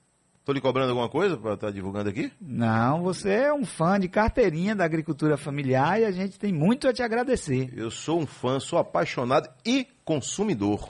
Estou 0.42 0.56
lhe 0.56 0.62
cobrando 0.62 0.90
alguma 0.90 1.08
coisa 1.08 1.38
para 1.38 1.54
estar 1.54 1.68
tá 1.68 1.72
divulgando 1.72 2.10
aqui? 2.10 2.32
Não, 2.42 3.04
você 3.04 3.30
é 3.30 3.54
um 3.54 3.64
fã 3.64 4.00
de 4.00 4.10
carteirinha 4.10 4.76
da 4.76 4.84
agricultura 4.84 5.38
familiar 5.38 6.02
e 6.02 6.06
a 6.06 6.12
gente 6.12 6.40
tem 6.40 6.52
muito 6.52 6.88
a 6.88 6.94
te 6.94 7.04
agradecer. 7.04 7.72
Eu 7.78 7.92
sou 7.92 8.20
um 8.20 8.26
fã, 8.26 8.60
sou 8.60 8.80
apaixonado 8.80 9.48
e 9.64 9.88
consumidor. 10.04 10.90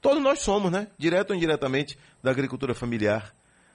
Todos 0.00 0.22
nós 0.22 0.38
somos, 0.38 0.70
né? 0.70 0.86
Direto 0.96 1.30
ou 1.30 1.36
indiretamente, 1.36 1.98
da 2.22 2.30
agricultura 2.30 2.76
familiar. 2.76 3.34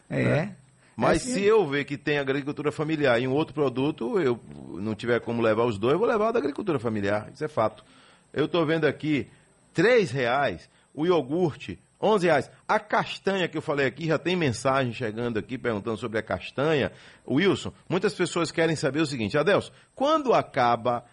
É. 0.09 0.23
Né? 0.23 0.55
Mas 0.95 1.27
é 1.27 1.33
se 1.33 1.43
eu 1.43 1.67
ver 1.67 1.83
que 1.83 1.97
tem 1.97 2.17
agricultura 2.17 2.71
familiar 2.71 3.21
e 3.21 3.27
um 3.27 3.33
outro 3.33 3.53
produto, 3.53 4.17
eu 4.17 4.39
não 4.75 4.95
tiver 4.95 5.19
como 5.19 5.41
levar 5.41 5.65
os 5.65 5.77
dois, 5.77 5.93
eu 5.93 5.99
vou 5.99 6.07
levar 6.07 6.29
o 6.29 6.31
da 6.31 6.39
agricultura 6.39 6.79
familiar. 6.79 7.29
Isso 7.33 7.43
é 7.43 7.49
fato. 7.49 7.83
Eu 8.31 8.45
estou 8.45 8.65
vendo 8.65 8.85
aqui, 8.85 9.27
três 9.73 10.09
reais, 10.09 10.69
o 10.93 11.05
iogurte, 11.05 11.77
11 12.01 12.25
reais. 12.25 12.51
A 12.67 12.79
castanha 12.79 13.47
que 13.47 13.57
eu 13.57 13.61
falei 13.61 13.85
aqui, 13.85 14.07
já 14.07 14.17
tem 14.17 14.35
mensagem 14.35 14.93
chegando 14.93 15.37
aqui 15.37 15.57
perguntando 15.57 15.97
sobre 15.97 16.19
a 16.19 16.23
castanha. 16.23 16.91
Wilson, 17.27 17.71
muitas 17.87 18.13
pessoas 18.13 18.51
querem 18.51 18.75
saber 18.75 19.01
o 19.01 19.05
seguinte, 19.05 19.37
Adelso, 19.37 19.71
quando 19.93 20.33
acaba 20.33 21.05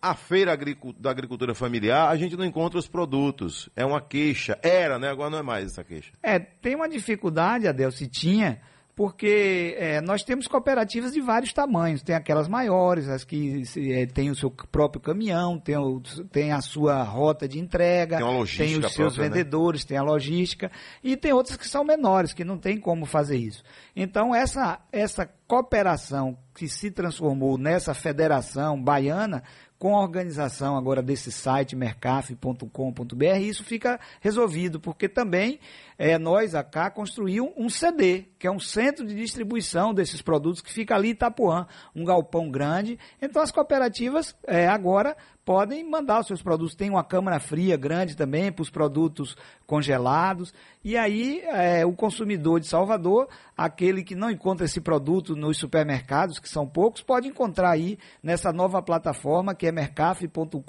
a 0.00 0.14
feira 0.14 0.56
da 0.98 1.10
agricultura 1.10 1.54
familiar, 1.54 2.08
a 2.08 2.16
gente 2.16 2.36
não 2.36 2.44
encontra 2.44 2.78
os 2.78 2.86
produtos. 2.86 3.68
É 3.74 3.84
uma 3.84 4.00
queixa. 4.00 4.58
Era, 4.62 4.98
né? 4.98 5.08
Agora 5.08 5.30
não 5.30 5.38
é 5.38 5.42
mais 5.42 5.66
essa 5.66 5.82
queixa. 5.82 6.12
É, 6.22 6.38
tem 6.38 6.74
uma 6.74 6.88
dificuldade, 6.88 7.66
Adelso, 7.66 7.98
se 7.98 8.06
tinha 8.06 8.60
porque 8.96 9.76
é, 9.78 10.00
nós 10.00 10.24
temos 10.24 10.48
cooperativas 10.48 11.12
de 11.12 11.20
vários 11.20 11.52
tamanhos. 11.52 12.02
Tem 12.02 12.16
aquelas 12.16 12.48
maiores, 12.48 13.10
as 13.10 13.24
que 13.24 13.62
é, 13.92 14.06
têm 14.06 14.30
o 14.30 14.34
seu 14.34 14.50
próprio 14.50 15.02
caminhão, 15.02 15.58
tem, 15.58 15.76
o, 15.76 16.00
tem 16.32 16.50
a 16.50 16.62
sua 16.62 17.02
rota 17.02 17.46
de 17.46 17.60
entrega, 17.60 18.16
tem, 18.16 18.26
tem 18.26 18.38
os 18.38 18.50
seus 18.50 18.94
própria, 18.94 19.22
né? 19.22 19.28
vendedores, 19.28 19.84
né? 19.84 19.88
tem 19.88 19.98
a 19.98 20.02
logística, 20.02 20.72
e 21.04 21.14
tem 21.14 21.30
outras 21.30 21.58
que 21.58 21.68
são 21.68 21.84
menores, 21.84 22.32
que 22.32 22.42
não 22.42 22.56
tem 22.56 22.80
como 22.80 23.04
fazer 23.04 23.36
isso. 23.36 23.62
Então, 23.94 24.34
essa, 24.34 24.80
essa 24.90 25.28
cooperação 25.46 26.38
que 26.54 26.66
se 26.66 26.90
transformou 26.90 27.58
nessa 27.58 27.92
federação 27.92 28.82
baiana 28.82 29.42
com 29.78 29.96
a 29.96 30.02
organização 30.02 30.76
agora 30.76 31.02
desse 31.02 31.30
site 31.30 31.76
mercaf.com.br, 31.76 33.38
isso 33.40 33.62
fica 33.62 34.00
resolvido, 34.20 34.80
porque 34.80 35.08
também 35.08 35.60
é, 35.98 36.18
nós, 36.18 36.54
acá, 36.54 36.90
construímos 36.90 37.52
um 37.56 37.68
CD, 37.68 38.26
que 38.38 38.46
é 38.46 38.50
um 38.50 38.60
centro 38.60 39.06
de 39.06 39.14
distribuição 39.14 39.94
desses 39.94 40.20
produtos 40.20 40.60
que 40.60 40.72
fica 40.72 40.94
ali 40.94 41.08
em 41.08 41.12
Itapuã, 41.12 41.66
um 41.94 42.04
galpão 42.04 42.50
grande. 42.50 42.98
Então 43.20 43.42
as 43.42 43.50
cooperativas 43.50 44.34
é, 44.46 44.66
agora 44.66 45.16
podem 45.46 45.88
mandar 45.88 46.20
os 46.20 46.26
seus 46.26 46.42
produtos. 46.42 46.74
Tem 46.74 46.90
uma 46.90 47.04
câmara 47.04 47.38
fria 47.38 47.76
grande 47.76 48.16
também 48.16 48.50
para 48.50 48.62
os 48.62 48.68
produtos 48.68 49.36
congelados. 49.64 50.52
E 50.84 50.96
aí 50.96 51.40
é, 51.44 51.86
o 51.86 51.92
consumidor 51.92 52.58
de 52.58 52.66
Salvador, 52.66 53.28
aquele 53.56 54.02
que 54.02 54.16
não 54.16 54.28
encontra 54.30 54.66
esse 54.66 54.80
produto 54.80 55.36
nos 55.36 55.56
supermercados, 55.56 56.40
que 56.40 56.48
são 56.48 56.66
poucos, 56.66 57.00
pode 57.00 57.28
encontrar 57.28 57.70
aí 57.70 57.96
nessa 58.22 58.52
nova 58.52 58.82
plataforma 58.82 59.54
que 59.54 59.65
é 59.66 59.72
mercaf.com.br 59.72 60.60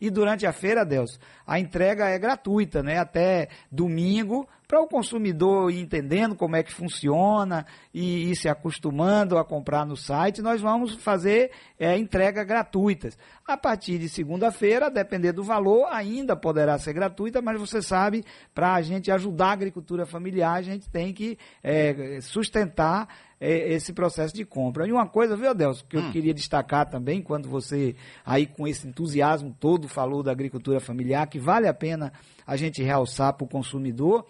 e 0.00 0.10
durante 0.10 0.46
a 0.46 0.52
feira, 0.52 0.84
Deus, 0.84 1.18
a 1.46 1.58
entrega 1.58 2.08
é 2.08 2.18
gratuita, 2.18 2.82
né? 2.82 2.98
Até 2.98 3.48
domingo 3.70 4.48
para 4.72 4.80
o 4.80 4.86
consumidor 4.86 5.70
ir 5.70 5.80
entendendo 5.80 6.34
como 6.34 6.56
é 6.56 6.62
que 6.62 6.72
funciona 6.72 7.66
e 7.92 8.30
ir 8.30 8.36
se 8.36 8.48
acostumando 8.48 9.36
a 9.36 9.44
comprar 9.44 9.84
no 9.84 9.98
site, 9.98 10.40
nós 10.40 10.62
vamos 10.62 10.94
fazer 10.94 11.50
é, 11.78 11.94
entrega 11.98 12.42
gratuitas. 12.42 13.18
A 13.46 13.54
partir 13.54 13.98
de 13.98 14.08
segunda-feira, 14.08 14.90
depender 14.90 15.32
do 15.32 15.44
valor, 15.44 15.88
ainda 15.90 16.34
poderá 16.34 16.78
ser 16.78 16.94
gratuita, 16.94 17.42
mas 17.42 17.60
você 17.60 17.82
sabe, 17.82 18.24
para 18.54 18.72
a 18.72 18.80
gente 18.80 19.10
ajudar 19.10 19.48
a 19.48 19.52
agricultura 19.52 20.06
familiar, 20.06 20.54
a 20.54 20.62
gente 20.62 20.88
tem 20.88 21.12
que 21.12 21.36
é, 21.62 22.18
sustentar 22.22 23.08
é, 23.42 23.74
esse 23.74 23.92
processo 23.92 24.32
de 24.32 24.44
compra. 24.44 24.86
E 24.86 24.92
uma 24.92 25.08
coisa, 25.08 25.36
viu, 25.36 25.50
Adelso, 25.50 25.84
que 25.84 25.96
eu 25.96 26.00
hum. 26.00 26.12
queria 26.12 26.32
destacar 26.32 26.88
também, 26.88 27.20
quando 27.20 27.48
você 27.48 27.96
aí 28.24 28.46
com 28.46 28.68
esse 28.68 28.86
entusiasmo 28.86 29.54
todo 29.58 29.88
falou 29.88 30.22
da 30.22 30.30
agricultura 30.30 30.78
familiar, 30.78 31.26
que 31.26 31.40
vale 31.40 31.66
a 31.66 31.74
pena 31.74 32.12
a 32.46 32.56
gente 32.56 32.80
realçar 32.82 33.32
para 33.32 33.44
o 33.44 33.48
consumidor, 33.48 34.24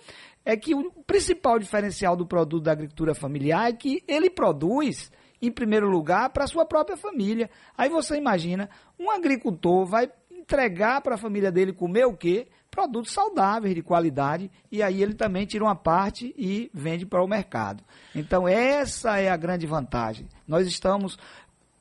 é 0.45 0.57
que 0.57 0.75
o 0.75 0.91
principal 1.07 1.59
diferencial 1.59 2.17
do 2.17 2.27
produto 2.27 2.65
da 2.65 2.73
agricultura 2.73 3.15
familiar 3.15 3.69
é 3.69 3.73
que 3.73 4.03
ele 4.09 4.29
produz, 4.29 5.11
em 5.41 5.51
primeiro 5.51 5.89
lugar, 5.89 6.31
para 6.31 6.45
a 6.45 6.49
sua 6.49 6.65
própria 6.65 6.97
família. 6.97 7.51
Aí 7.77 7.89
você 7.89 8.17
imagina, 8.17 8.69
um 8.99 9.11
agricultor 9.11 9.87
vai 9.87 10.11
entregar 10.31 11.01
para 11.01 11.15
a 11.15 11.19
família 11.19 11.53
dele 11.53 11.73
comer 11.73 12.05
o 12.05 12.17
quê? 12.17 12.49
Produtos 12.71 13.13
saudáveis, 13.13 13.75
de 13.75 13.83
qualidade, 13.83 14.51
e 14.71 14.83
aí 14.83 15.03
ele 15.03 15.15
também 15.15 15.45
tira 15.47 15.65
uma 15.65 15.77
parte 15.77 16.35
e 16.37 16.71
vende 16.73 17.05
para 17.05 17.23
o 17.23 17.29
mercado. 17.29 17.85
Então, 18.15 18.49
essa 18.49 19.19
é 19.19 19.29
a 19.29 19.37
grande 19.37 19.67
vantagem. 19.67 20.27
Nós 20.49 20.67
estamos 20.67 21.19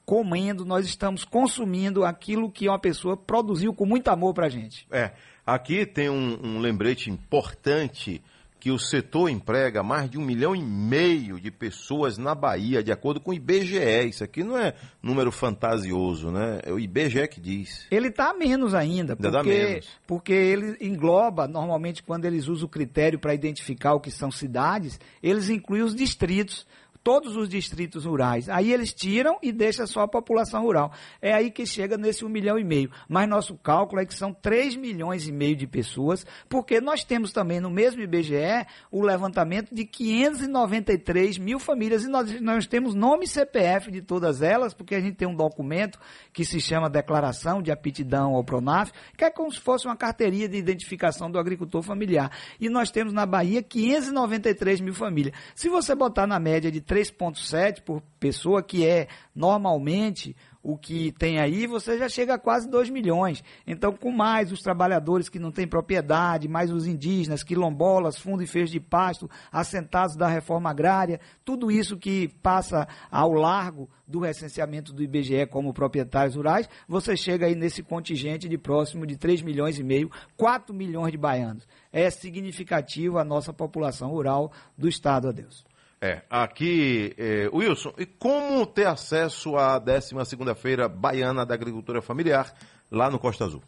comendo, 0.06 0.66
nós 0.66 0.86
estamos 0.86 1.24
consumindo 1.24 2.04
aquilo 2.04 2.52
que 2.52 2.68
uma 2.68 2.78
pessoa 2.78 3.16
produziu 3.16 3.74
com 3.74 3.86
muito 3.86 4.10
amor 4.10 4.34
para 4.34 4.48
a 4.48 4.50
gente. 4.50 4.86
É, 4.92 5.12
aqui 5.46 5.86
tem 5.86 6.10
um, 6.10 6.38
um 6.44 6.60
lembrete 6.60 7.10
importante 7.10 8.22
que 8.62 8.70
o 8.70 8.78
setor 8.78 9.28
emprega 9.28 9.82
mais 9.82 10.08
de 10.08 10.20
um 10.20 10.22
milhão 10.24 10.56
e 10.56 10.62
meio 10.62 11.40
de 11.40 11.50
pessoas 11.50 12.20
na 12.20 12.36
Bahia, 12.36 12.84
de 12.84 12.92
acordo 12.92 13.20
com 13.20 13.32
o 13.32 13.34
IBGE. 13.34 14.08
Isso 14.08 14.24
aqui 14.24 14.44
não 14.44 14.56
é 14.56 14.76
número 15.02 15.32
fantasioso, 15.32 16.30
né? 16.30 16.60
É 16.64 16.72
o 16.72 16.78
IBGE 16.78 17.28
que 17.28 17.42
diz. 17.42 17.88
Ele 17.90 18.10
está 18.10 18.36
menos 18.36 18.76
ainda, 18.76 19.16
porque, 19.16 19.36
ainda 19.36 19.44
menos. 19.44 19.90
porque 20.06 20.32
ele 20.32 20.78
engloba, 20.80 21.48
normalmente, 21.48 22.04
quando 22.04 22.26
eles 22.26 22.48
usam 22.48 22.68
o 22.68 22.70
critério 22.70 23.18
para 23.18 23.34
identificar 23.34 23.96
o 23.96 24.00
que 24.00 24.12
são 24.12 24.30
cidades, 24.30 25.00
eles 25.24 25.50
incluem 25.50 25.82
os 25.82 25.96
distritos 25.96 26.68
todos 27.04 27.36
os 27.36 27.50
distritos 27.50 28.06
rurais. 28.06 28.50
Aí 28.50 28.72
eles 28.72 28.94
tiram 28.94 29.38
e 29.42 29.52
deixam 29.52 29.88
só 29.88 30.02
a 30.02 30.08
população 30.08 30.62
rural. 30.62 30.92
É 31.22 31.34
aí 31.34 31.50
que 31.50 31.66
chega 31.66 31.98
nesse 31.98 32.24
um 32.24 32.30
milhão 32.30 32.58
e 32.58 32.64
meio. 32.64 32.92
Mas 33.08 33.28
nosso 33.28 33.56
cálculo 33.58 34.02
é 34.02 34.06
que 34.06 34.14
são 34.14 34.34
3 34.34 34.76
milhões 34.76 35.28
e 35.28 35.32
meio 35.32 35.56
de 35.56 35.66
pessoas, 35.66 36.26
porque 36.48 36.80
nós 36.80 37.04
temos 37.04 37.32
também 37.32 37.60
no 37.60 37.70
mesmo 37.70 38.02
IBGE 38.02 38.66
o 38.92 39.02
levantamento 39.02 39.74
de 39.74 39.86
593 39.86 41.38
mil 41.38 41.60
famílias. 41.60 42.04
E 42.04 42.08
nós, 42.08 42.40
nós 42.42 42.68
temos 42.68 42.94
nome 42.94 43.26
e 43.26 43.28
CPF 43.28 43.92
de 43.92 44.02
todas 44.02 44.42
elas, 44.42 44.74
porque 44.74 44.96
a 44.96 45.00
gente 45.00 45.16
tem 45.16 45.28
um 45.28 45.36
documento 45.36 46.00
que 46.32 46.46
se 46.46 46.60
chama 46.60 46.90
Declaração 46.90 47.62
de 47.62 47.72
Aptidão 47.72 48.36
ao 48.36 48.44
Pronaf, 48.44 48.92
que 49.18 49.24
é 49.24 49.30
como 49.30 49.52
se 49.52 49.60
fosse 49.60 49.86
uma 49.86 49.96
carteirinha 49.96 50.48
de 50.48 50.58
identificação 50.58 51.32
do 51.32 51.40
agricultor 51.40 51.82
familiar. 51.82 52.32
E 52.60 52.70
nós 52.70 52.92
temos 52.92 53.14
na 53.14 53.26
Bahia 53.26 53.64
593 53.64 54.82
mil 54.82 54.94
famílias. 54.94 55.36
Se 55.56 55.70
você 55.70 55.96
botar 55.96 56.28
na 56.28 56.40
média 56.40 56.72
de 56.72 56.82
3,7 56.92 57.82
por 57.84 58.02
pessoa, 58.20 58.62
que 58.62 58.86
é 58.86 59.08
normalmente 59.34 60.36
o 60.62 60.78
que 60.78 61.14
tem 61.14 61.40
aí, 61.40 61.66
você 61.66 61.98
já 61.98 62.10
chega 62.10 62.36
a 62.36 62.38
quase 62.38 62.70
2 62.70 62.90
milhões. 62.90 63.42
Então, 63.66 63.94
com 63.94 64.12
mais 64.12 64.52
os 64.52 64.60
trabalhadores 64.60 65.30
que 65.30 65.40
não 65.40 65.52
têm 65.52 65.66
propriedade, 65.66 66.50
mais 66.50 66.70
os 66.70 66.86
indígenas, 66.86 67.44
quilombolas, 67.44 68.20
fundo 68.20 68.44
e 68.44 68.48
feios 68.48 68.70
de 68.70 68.80
pasto, 68.80 69.30
assentados 69.52 70.18
da 70.18 70.28
reforma 70.28 70.70
agrária, 70.70 71.20
tudo 71.46 71.72
isso 71.72 71.98
que 71.98 72.28
passa 72.44 72.86
ao 73.10 73.32
largo 73.32 73.90
do 74.06 74.20
recenseamento 74.20 74.92
do 74.92 75.02
IBGE 75.02 75.48
como 75.48 75.74
proprietários 75.74 76.36
rurais, 76.36 76.70
você 76.90 77.16
chega 77.16 77.46
aí 77.46 77.56
nesse 77.56 77.82
contingente 77.82 78.50
de 78.50 78.58
próximo 78.58 79.08
de 79.08 79.16
3 79.16 79.42
milhões 79.42 79.80
e 79.80 79.84
meio, 79.84 80.12
4 80.36 80.76
milhões 80.76 81.14
de 81.14 81.18
baianos. 81.18 81.66
É 81.92 82.10
significativo 82.10 83.18
a 83.18 83.24
nossa 83.24 83.54
população 83.54 84.10
rural 84.10 84.52
do 84.78 84.90
Estado, 84.90 85.30
a 85.30 85.32
Deus. 85.32 85.71
É, 86.04 86.24
aqui, 86.28 87.14
é, 87.16 87.48
Wilson, 87.54 87.94
e 87.96 88.08
como 88.08 88.66
ter 88.66 88.88
acesso 88.88 89.56
à 89.56 89.78
12 89.78 90.16
feira 90.56 90.90
Baiana 90.90 91.46
da 91.46 91.54
Agricultura 91.54 92.02
Familiar 92.02 92.52
lá 92.90 93.08
no 93.08 93.20
Costa 93.20 93.46
Azul? 93.46 93.62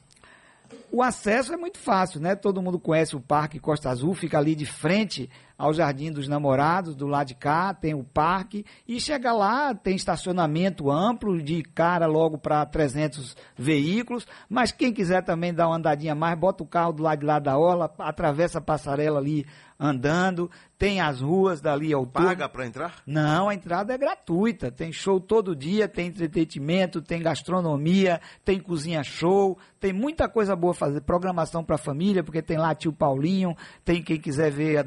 O 0.92 1.04
acesso 1.04 1.54
é 1.54 1.58
muito 1.58 1.78
fácil, 1.78 2.20
né? 2.20 2.36
Todo 2.36 2.60
mundo 2.60 2.80
conhece 2.80 3.16
o 3.16 3.22
Parque 3.22 3.60
Costa 3.60 3.92
Azul, 3.92 4.16
fica 4.16 4.40
ali 4.40 4.56
de 4.56 4.66
frente 4.66 5.30
ao 5.58 5.74
Jardim 5.74 6.12
dos 6.12 6.28
Namorados, 6.28 6.96
do 6.96 7.08
lado 7.08 7.28
de 7.28 7.36
cá, 7.36 7.74
tem 7.74 7.94
o 7.94 8.04
parque, 8.04 8.66
e 8.88 9.00
chega 9.00 9.32
lá, 9.32 9.74
tem 9.74 9.96
estacionamento 9.96 10.90
amplo, 10.90 11.42
de 11.42 11.64
cara 11.64 12.06
logo 12.06 12.38
para 12.38 12.66
300 12.66 13.36
veículos, 13.56 14.28
mas 14.50 14.72
quem 14.72 14.92
quiser 14.94 15.24
também 15.24 15.54
dar 15.54 15.68
uma 15.68 15.78
andadinha 15.78 16.16
mais, 16.16 16.38
bota 16.38 16.64
o 16.64 16.68
carro 16.68 16.94
do 16.94 17.04
lado 17.04 17.20
de 17.20 17.26
lá 17.26 17.40
da 17.40 17.58
orla, 17.58 17.94
atravessa 18.00 18.60
a 18.60 18.62
passarela 18.62 19.20
ali 19.20 19.46
andando, 19.80 20.50
tem 20.78 21.02
as 21.02 21.22
ruas 21.22 21.62
dali 21.62 21.94
ao. 21.94 22.06
Paga 22.06 22.48
para 22.48 22.66
entrar? 22.66 22.96
Não, 23.06 23.50
a 23.50 23.54
entrada 23.54 23.94
é 23.94 23.98
gratuita. 23.98 24.72
Tem 24.72 24.92
show 24.92 25.20
todo 25.20 25.56
dia, 25.56 25.88
tem 25.88 26.08
entretenimento, 26.08 27.02
tem 27.02 27.22
gastronomia, 27.22 28.22
tem 28.44 28.60
cozinha 28.60 29.04
show, 29.04 29.58
tem 29.80 29.92
muita 29.92 30.28
coisa 30.30 30.56
boa 30.56 30.74
fazer. 30.74 31.02
Programação 31.02 31.64
para 31.64 31.78
família, 31.78 32.24
porque 32.24 32.42
tem 32.42 32.58
lá 32.58 32.74
tio 32.74 32.94
Paulinho, 32.94 33.56
tem 33.84 34.02
quem 34.02 34.20
quiser 34.20 34.52
ver 34.52 34.78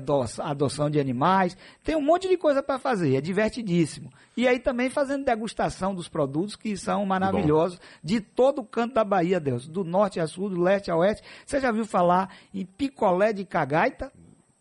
adoção 0.57 0.91
de 0.91 0.99
animais, 0.99 1.57
tem 1.85 1.95
um 1.95 2.03
monte 2.03 2.29
de 2.29 2.37
coisa 2.37 2.63
para 2.63 2.79
fazer. 2.79 3.15
É 3.15 3.21
divertidíssimo. 3.21 4.11
E 4.37 4.49
aí 4.49 4.59
também 4.59 4.91
fazendo 4.91 5.25
degustação 5.25 5.95
dos 5.95 6.09
produtos 6.09 6.57
que 6.57 6.77
são 6.77 7.07
maravilhosos 7.07 7.79
Bom. 7.79 7.85
de 8.03 8.21
todo 8.21 8.61
o 8.61 8.65
canto 8.65 8.95
da 8.95 9.05
Bahia, 9.05 9.39
Deus, 9.39 9.69
do 9.69 9.85
norte 9.85 10.19
a 10.19 10.27
sul, 10.27 10.51
do 10.51 10.61
leste 10.61 10.91
a 10.91 10.97
oeste. 10.97 11.23
Você 11.45 11.61
já 11.61 11.71
viu 11.71 11.85
falar 11.85 12.35
em 12.53 12.65
picolé 12.65 13.33
de 13.33 13.45
cagaita? 13.45 14.13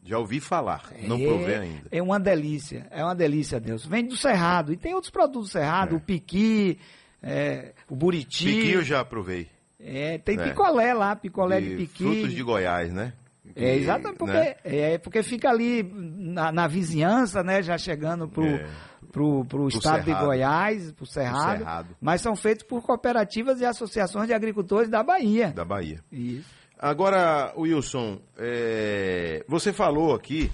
Já 0.04 0.20
ouvi 0.20 0.40
falar, 0.40 0.92
não 1.08 1.18
é, 1.18 1.26
provei 1.26 1.56
ainda. 1.56 1.88
É 1.90 2.00
uma 2.00 2.20
delícia, 2.20 2.86
é 2.92 3.04
uma 3.04 3.16
delícia, 3.16 3.60
Deus. 3.60 3.84
Vem 3.84 4.06
do 4.06 4.16
Cerrado. 4.16 4.72
E 4.72 4.78
tem 4.78 4.94
outros 4.94 5.10
produtos 5.10 5.50
do 5.50 5.52
Cerrado, 5.54 5.96
é. 5.96 5.98
o 5.98 6.00
piqui, 6.00 6.78
é, 7.24 7.74
o 7.90 7.96
buriti. 7.96 8.46
Piqui 8.46 8.72
eu 8.72 8.84
já 8.84 9.04
provei. 9.04 9.50
É, 9.80 10.20
tem 10.20 10.40
é. 10.40 10.44
picolé 10.50 10.94
lá, 10.94 11.16
picolé 11.16 11.60
de, 11.60 11.70
de 11.70 11.76
piqui. 11.76 12.04
Frutos 12.04 12.36
de 12.36 12.44
Goiás, 12.44 12.94
né? 12.94 13.14
É, 13.56 13.76
exatamente, 13.76 14.18
porque, 14.18 14.34
né? 14.34 14.56
é, 14.64 14.98
porque 14.98 15.24
fica 15.24 15.50
ali 15.50 15.82
na, 15.84 16.52
na, 16.52 16.68
vizinhança, 16.68 17.42
né, 17.42 17.64
já 17.64 17.78
chegando 17.78 18.28
pro, 18.28 18.44
é. 18.44 18.68
pro, 19.14 19.46
pro 19.46 19.68
estado 19.70 20.04
Cerrado. 20.04 20.20
de 20.20 20.26
Goiás, 20.26 20.92
pro 20.92 21.06
Cerrado, 21.06 21.60
Cerrado, 21.60 21.96
mas 22.02 22.20
são 22.20 22.36
feitos 22.36 22.66
por 22.66 22.82
cooperativas 22.82 23.62
e 23.62 23.66
associações 23.66 24.28
de 24.28 24.34
agricultores 24.34 24.90
da 24.90 25.02
Bahia. 25.02 25.52
Da 25.52 25.64
Bahia. 25.64 26.04
Isso. 26.12 26.50
Agora, 26.78 27.54
Wilson, 27.58 28.20
é, 28.38 29.46
você 29.48 29.72
falou 29.72 30.14
aqui 30.14 30.52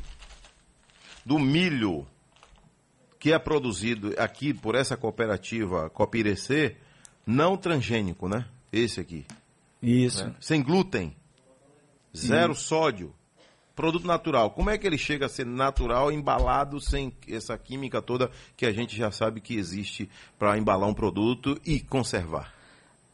do 1.26 1.40
milho 1.40 2.06
que 3.18 3.32
é 3.32 3.40
produzido 3.40 4.14
aqui 4.18 4.54
por 4.54 4.76
essa 4.76 4.98
cooperativa 4.98 5.90
Copirecê, 5.90 6.76
não 7.26 7.56
transgênico, 7.56 8.28
né? 8.28 8.46
Esse 8.72 9.00
aqui. 9.00 9.26
Isso. 9.82 10.26
Né? 10.26 10.36
Sem 10.40 10.64
glúten, 10.64 11.16
zero 12.16 12.54
Isso. 12.54 12.64
sódio, 12.64 13.14
produto 13.76 14.06
natural. 14.06 14.52
Como 14.52 14.70
é 14.70 14.78
que 14.78 14.86
ele 14.86 14.98
chega 14.98 15.26
a 15.26 15.30
ser 15.30 15.46
natural, 15.46 16.12
embalado 16.12 16.80
sem 16.80 17.14
essa 17.28 17.58
química 17.58 18.02
toda 18.02 18.30
que 18.56 18.66
a 18.66 18.72
gente 18.72 18.96
já 18.96 19.12
sabe 19.12 19.42
que 19.42 19.56
existe 19.56 20.10
para 20.38 20.58
embalar 20.58 20.88
um 20.88 20.94
produto 20.94 21.60
e 21.66 21.80
conservar? 21.80 22.54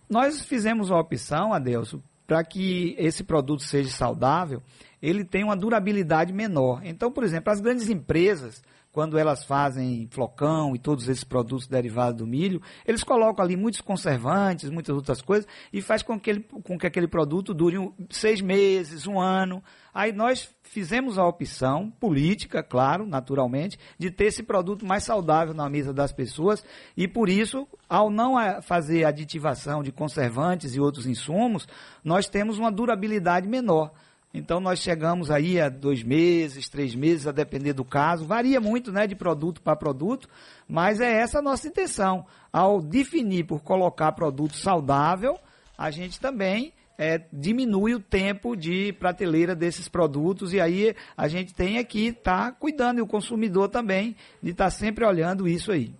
Nós 0.09 0.41
fizemos 0.41 0.91
a 0.91 0.97
opção, 0.97 1.53
Adelso, 1.53 2.01
para 2.25 2.43
que 2.43 2.95
esse 2.97 3.23
produto 3.23 3.63
seja 3.63 3.89
saudável, 3.89 4.61
ele 5.01 5.23
tem 5.23 5.43
uma 5.43 5.55
durabilidade 5.55 6.33
menor. 6.33 6.81
Então, 6.83 7.11
por 7.11 7.23
exemplo, 7.23 7.51
as 7.51 7.61
grandes 7.61 7.89
empresas, 7.89 8.63
quando 8.97 9.19
elas 9.19 9.43
fazem 9.43 10.07
flocão 10.09 10.75
e 10.75 10.79
todos 10.79 11.07
esses 11.07 11.23
produtos 11.23 11.67
derivados 11.67 12.17
do 12.17 12.25
milho, 12.25 12.59
eles 12.83 13.03
colocam 13.03 13.45
ali 13.45 13.55
muitos 13.55 13.79
conservantes, 13.79 14.71
muitas 14.71 14.95
outras 14.95 15.21
coisas, 15.21 15.47
e 15.71 15.83
faz 15.83 16.01
com 16.01 16.19
que, 16.19 16.31
ele, 16.31 16.39
com 16.39 16.79
que 16.79 16.87
aquele 16.87 17.07
produto 17.07 17.53
dure 17.53 17.77
um, 17.77 17.93
seis 18.09 18.41
meses, 18.41 19.05
um 19.05 19.19
ano. 19.19 19.63
Aí 19.93 20.11
nós 20.11 20.49
fizemos 20.63 21.19
a 21.19 21.27
opção 21.27 21.91
política, 21.99 22.63
claro, 22.63 23.05
naturalmente, 23.05 23.77
de 23.99 24.09
ter 24.09 24.25
esse 24.25 24.41
produto 24.41 24.83
mais 24.83 25.03
saudável 25.03 25.53
na 25.53 25.69
mesa 25.69 25.93
das 25.93 26.11
pessoas 26.11 26.65
e 26.97 27.07
por 27.07 27.29
isso, 27.29 27.67
ao 27.87 28.09
não 28.09 28.33
fazer 28.63 29.03
aditivação 29.03 29.83
de 29.83 29.91
conservantes 29.91 30.73
e 30.73 30.79
outros 30.79 31.05
insumos, 31.05 31.67
nós 32.03 32.27
temos 32.27 32.57
uma 32.57 32.71
durabilidade 32.71 33.47
menor. 33.47 33.91
Então 34.33 34.59
nós 34.59 34.79
chegamos 34.79 35.31
aí 35.31 35.59
a 35.59 35.69
dois 35.69 36.03
meses, 36.03 36.69
três 36.69 36.93
meses, 36.93 37.27
a 37.27 37.31
depender 37.31 37.73
do 37.73 37.85
caso. 37.85 38.25
Varia 38.25 38.59
muito 38.59 38.91
né, 38.91 39.07
de 39.07 39.15
produto 39.15 39.61
para 39.61 39.75
produto, 39.75 40.27
mas 40.67 40.99
é 40.99 41.11
essa 41.11 41.39
a 41.39 41.41
nossa 41.41 41.67
intenção. 41.67 42.25
Ao 42.51 42.81
definir 42.81 43.45
por 43.45 43.61
colocar 43.61 44.11
produto 44.11 44.55
saudável, 44.55 45.37
a 45.77 45.89
gente 45.89 46.19
também 46.19 46.73
é, 46.97 47.21
diminui 47.31 47.93
o 47.93 47.99
tempo 47.99 48.55
de 48.55 48.91
prateleira 48.93 49.55
desses 49.55 49.87
produtos 49.87 50.53
e 50.53 50.59
aí 50.59 50.95
a 51.15 51.27
gente 51.27 51.53
tem 51.53 51.77
aqui 51.77 52.11
tá 52.11 52.51
cuidando 52.51 52.97
e 52.97 53.01
o 53.01 53.07
consumidor 53.07 53.69
também 53.69 54.15
de 54.41 54.51
estar 54.51 54.65
tá 54.65 54.69
sempre 54.71 55.05
olhando 55.05 55.47
isso 55.47 55.71
aí. 55.71 55.93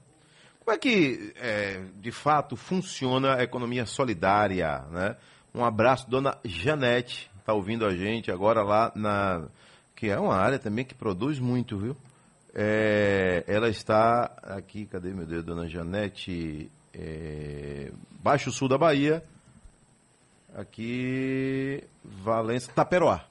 Como 0.60 0.76
é 0.76 0.78
que, 0.78 1.34
é, 1.38 1.82
de 1.96 2.12
fato, 2.12 2.58
funciona 2.58 3.36
a 3.36 3.44
economia 3.44 3.86
solidária? 3.86 4.80
Né? 4.92 5.16
Um 5.56 5.64
abraço, 5.64 6.10
dona 6.10 6.38
Janete, 6.44 7.32
está 7.48 7.54
ouvindo 7.54 7.86
a 7.86 7.96
gente 7.96 8.30
agora 8.30 8.62
lá 8.62 8.92
na. 8.94 9.48
que 9.96 10.10
é 10.10 10.20
uma 10.20 10.36
área 10.36 10.60
também 10.60 10.84
que 10.84 10.94
produz 10.94 11.40
muito, 11.40 11.78
viu? 11.78 11.96
É, 12.54 13.46
ela 13.48 13.70
está 13.70 14.26
aqui, 14.44 14.86
cadê 14.86 15.14
meu 15.14 15.26
Deus, 15.26 15.46
dona 15.46 15.66
Janete? 15.70 16.70
É, 16.94 17.90
Baixo 18.22 18.52
Sul 18.52 18.68
da 18.68 18.78
Bahia, 18.78 19.24
aqui, 20.54 21.82
Valença, 22.04 22.70
Taperoá. 22.74 23.24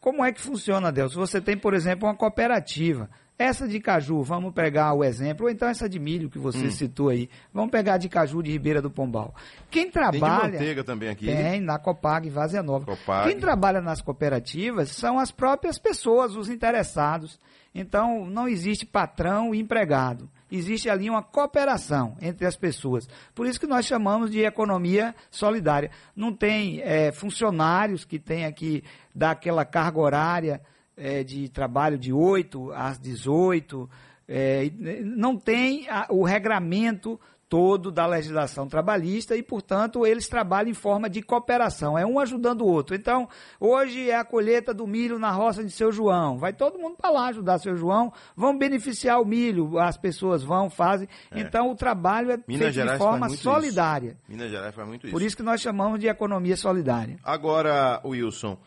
Como 0.00 0.24
é 0.24 0.30
que 0.30 0.40
funciona, 0.40 0.92
Deus? 0.92 1.14
Você 1.14 1.40
tem, 1.40 1.58
por 1.58 1.74
exemplo, 1.74 2.06
uma 2.06 2.14
cooperativa. 2.14 3.10
Essa 3.38 3.68
de 3.68 3.78
caju, 3.80 4.22
vamos 4.22 4.54
pegar 4.54 4.94
o 4.94 5.04
exemplo, 5.04 5.44
ou 5.44 5.50
então 5.50 5.68
essa 5.68 5.86
de 5.86 5.98
milho 5.98 6.30
que 6.30 6.38
você 6.38 6.66
hum. 6.66 6.70
citou 6.70 7.10
aí. 7.10 7.28
Vamos 7.52 7.70
pegar 7.70 7.98
de 7.98 8.08
caju 8.08 8.42
de 8.42 8.50
Ribeira 8.50 8.80
do 8.80 8.90
Pombal. 8.90 9.34
Quem 9.70 9.90
trabalha. 9.90 10.40
Tem 10.40 10.50
de 10.50 10.56
manteiga 10.56 10.84
também 10.84 11.08
aqui. 11.10 11.26
Tem, 11.26 11.60
na 11.60 11.78
Copag, 11.78 12.30
Vazia 12.30 12.62
Nova. 12.62 12.86
Copag. 12.86 13.28
Quem 13.28 13.38
trabalha 13.38 13.82
nas 13.82 14.00
cooperativas 14.00 14.90
são 14.90 15.18
as 15.18 15.30
próprias 15.30 15.78
pessoas, 15.78 16.34
os 16.34 16.48
interessados. 16.48 17.38
Então, 17.74 18.24
não 18.24 18.48
existe 18.48 18.86
patrão 18.86 19.54
e 19.54 19.60
empregado. 19.60 20.30
Existe 20.50 20.88
ali 20.88 21.10
uma 21.10 21.22
cooperação 21.22 22.16
entre 22.22 22.46
as 22.46 22.56
pessoas. 22.56 23.06
Por 23.34 23.46
isso 23.46 23.60
que 23.60 23.66
nós 23.66 23.84
chamamos 23.84 24.30
de 24.30 24.40
economia 24.40 25.14
solidária. 25.30 25.90
Não 26.14 26.32
tem 26.32 26.80
é, 26.80 27.12
funcionários 27.12 28.02
que 28.02 28.18
tenha 28.18 28.50
que 28.50 28.82
dar 29.14 29.32
aquela 29.32 29.66
carga 29.66 29.98
horária 29.98 30.62
é, 30.96 31.22
de 31.22 31.48
trabalho 31.48 31.98
de 31.98 32.12
8 32.12 32.72
às 32.72 32.98
18. 32.98 33.88
É, 34.28 34.70
não 35.02 35.36
tem 35.36 35.88
a, 35.88 36.06
o 36.10 36.24
regramento 36.24 37.20
todo 37.48 37.92
da 37.92 38.06
legislação 38.06 38.66
trabalhista 38.66 39.36
e, 39.36 39.42
portanto, 39.42 40.04
eles 40.04 40.28
trabalham 40.28 40.70
em 40.70 40.74
forma 40.74 41.08
de 41.08 41.22
cooperação, 41.22 41.96
é 41.96 42.04
um 42.04 42.18
ajudando 42.18 42.62
o 42.62 42.66
outro. 42.66 42.94
Então, 42.94 43.28
hoje 43.60 44.10
é 44.10 44.16
a 44.16 44.24
colheita 44.24 44.74
do 44.74 44.86
milho 44.86 45.18
na 45.18 45.30
roça 45.30 45.62
de 45.62 45.70
seu 45.70 45.92
João. 45.92 46.38
Vai 46.38 46.52
todo 46.52 46.78
mundo 46.78 46.96
para 46.96 47.10
lá 47.10 47.28
ajudar 47.28 47.58
seu 47.58 47.76
João, 47.76 48.12
vão 48.34 48.58
beneficiar 48.58 49.20
o 49.20 49.24
milho, 49.24 49.78
as 49.78 49.96
pessoas 49.96 50.42
vão, 50.42 50.68
fazem. 50.68 51.08
É. 51.30 51.40
Então, 51.40 51.70
o 51.70 51.76
trabalho 51.76 52.32
é 52.32 52.36
Minas 52.48 52.62
feito 52.62 52.74
Gerais 52.74 52.98
de 52.98 52.98
forma 52.98 53.28
solidária. 53.28 54.10
Isso. 54.10 54.18
Minas 54.28 54.50
Gerais 54.50 54.74
faz 54.74 54.88
muito 54.88 55.06
isso. 55.06 55.12
Por 55.12 55.22
isso 55.22 55.36
que 55.36 55.42
nós 55.42 55.60
chamamos 55.60 56.00
de 56.00 56.08
economia 56.08 56.56
solidária. 56.56 57.16
Agora, 57.22 58.00
Wilson, 58.04 58.58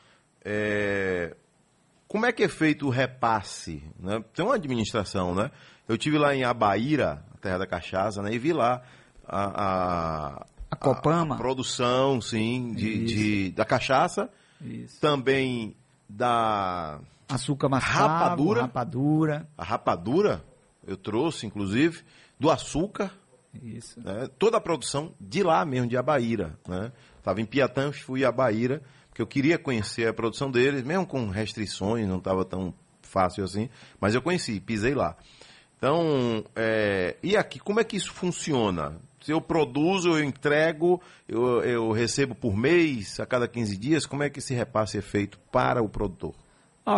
é... 0.43 1.36
como 2.09 2.25
é 2.25 2.31
que 2.31 2.43
é 2.43 2.49
feito 2.49 2.87
o 2.87 2.89
repasse? 2.89 3.83
Né? 3.99 4.21
Tem 4.33 4.43
uma 4.43 4.55
administração, 4.55 5.35
né? 5.35 5.51
Eu 5.87 5.95
tive 5.95 6.17
lá 6.17 6.35
em 6.35 6.43
Abaíra, 6.43 7.23
Terra 7.39 7.59
da 7.59 7.67
Cachaça, 7.67 8.21
né? 8.23 8.33
E 8.33 8.39
vi 8.39 8.51
lá 8.51 8.81
a, 9.27 9.63
a, 9.63 10.45
a 10.71 10.75
Copama. 10.75 11.35
A, 11.35 11.37
a 11.37 11.39
produção, 11.39 12.19
sim, 12.19 12.73
de, 12.73 13.05
de, 13.05 13.51
da 13.51 13.63
cachaça. 13.63 14.27
Isso. 14.59 14.99
Também 14.99 15.75
da 16.09 16.99
açúcar 17.29 17.69
mascavo, 17.69 18.07
rapadura. 18.07 18.61
rapadura. 18.61 19.49
A 19.55 19.63
rapadura, 19.63 20.43
eu 20.85 20.98
trouxe, 20.98 21.45
inclusive, 21.45 22.01
do 22.39 22.50
açúcar. 22.50 23.13
Isso. 23.61 24.01
Né? 24.01 24.27
Toda 24.39 24.57
a 24.57 24.61
produção 24.61 25.13
de 25.22 25.43
lá 25.43 25.63
mesmo, 25.63 25.87
de 25.87 25.95
Abaíra. 25.95 26.57
Né? 26.67 26.91
Estava 27.19 27.39
em 27.39 27.45
Piatã, 27.45 27.91
fui 27.91 28.25
a 28.25 28.29
Abaíra, 28.29 28.81
porque 29.20 29.22
eu 29.22 29.27
queria 29.27 29.58
conhecer 29.58 30.08
a 30.08 30.14
produção 30.14 30.50
deles, 30.50 30.84
mesmo 30.84 31.05
com 31.05 31.27
restrições, 31.27 32.08
não 32.08 32.20
estava 32.20 32.46
tão 32.46 32.74
fácil 33.01 33.44
assim, 33.44 33.70
mas 34.00 34.16
eu 34.16 34.22
conheci, 34.22 34.60
pisei 34.62 34.94
lá. 34.94 35.18
Então, 35.77 36.44
é, 36.55 37.18
e 37.22 37.36
aqui, 37.36 37.60
como 37.60 37.79
é 37.79 37.84
que 37.84 37.98
isso 37.98 38.14
funciona? 38.14 38.98
Se 39.22 39.32
eu 39.32 39.42
produzo, 39.42 40.10
eu 40.10 40.24
entrego, 40.24 41.01
eu, 41.27 41.62
eu 41.64 41.92
recebo 41.92 42.34
por 42.34 42.55
mês, 42.55 43.20
a 43.20 43.25
cada 43.25 43.48
15 43.48 43.77
dias, 43.77 44.05
como 44.05 44.24
é 44.24 44.29
que 44.29 44.40
esse 44.40 44.53
repasse 44.53 44.98
é 44.98 45.01
feito 45.01 45.38
para 45.51 45.82
o 45.84 45.90
produtor? 45.90 46.34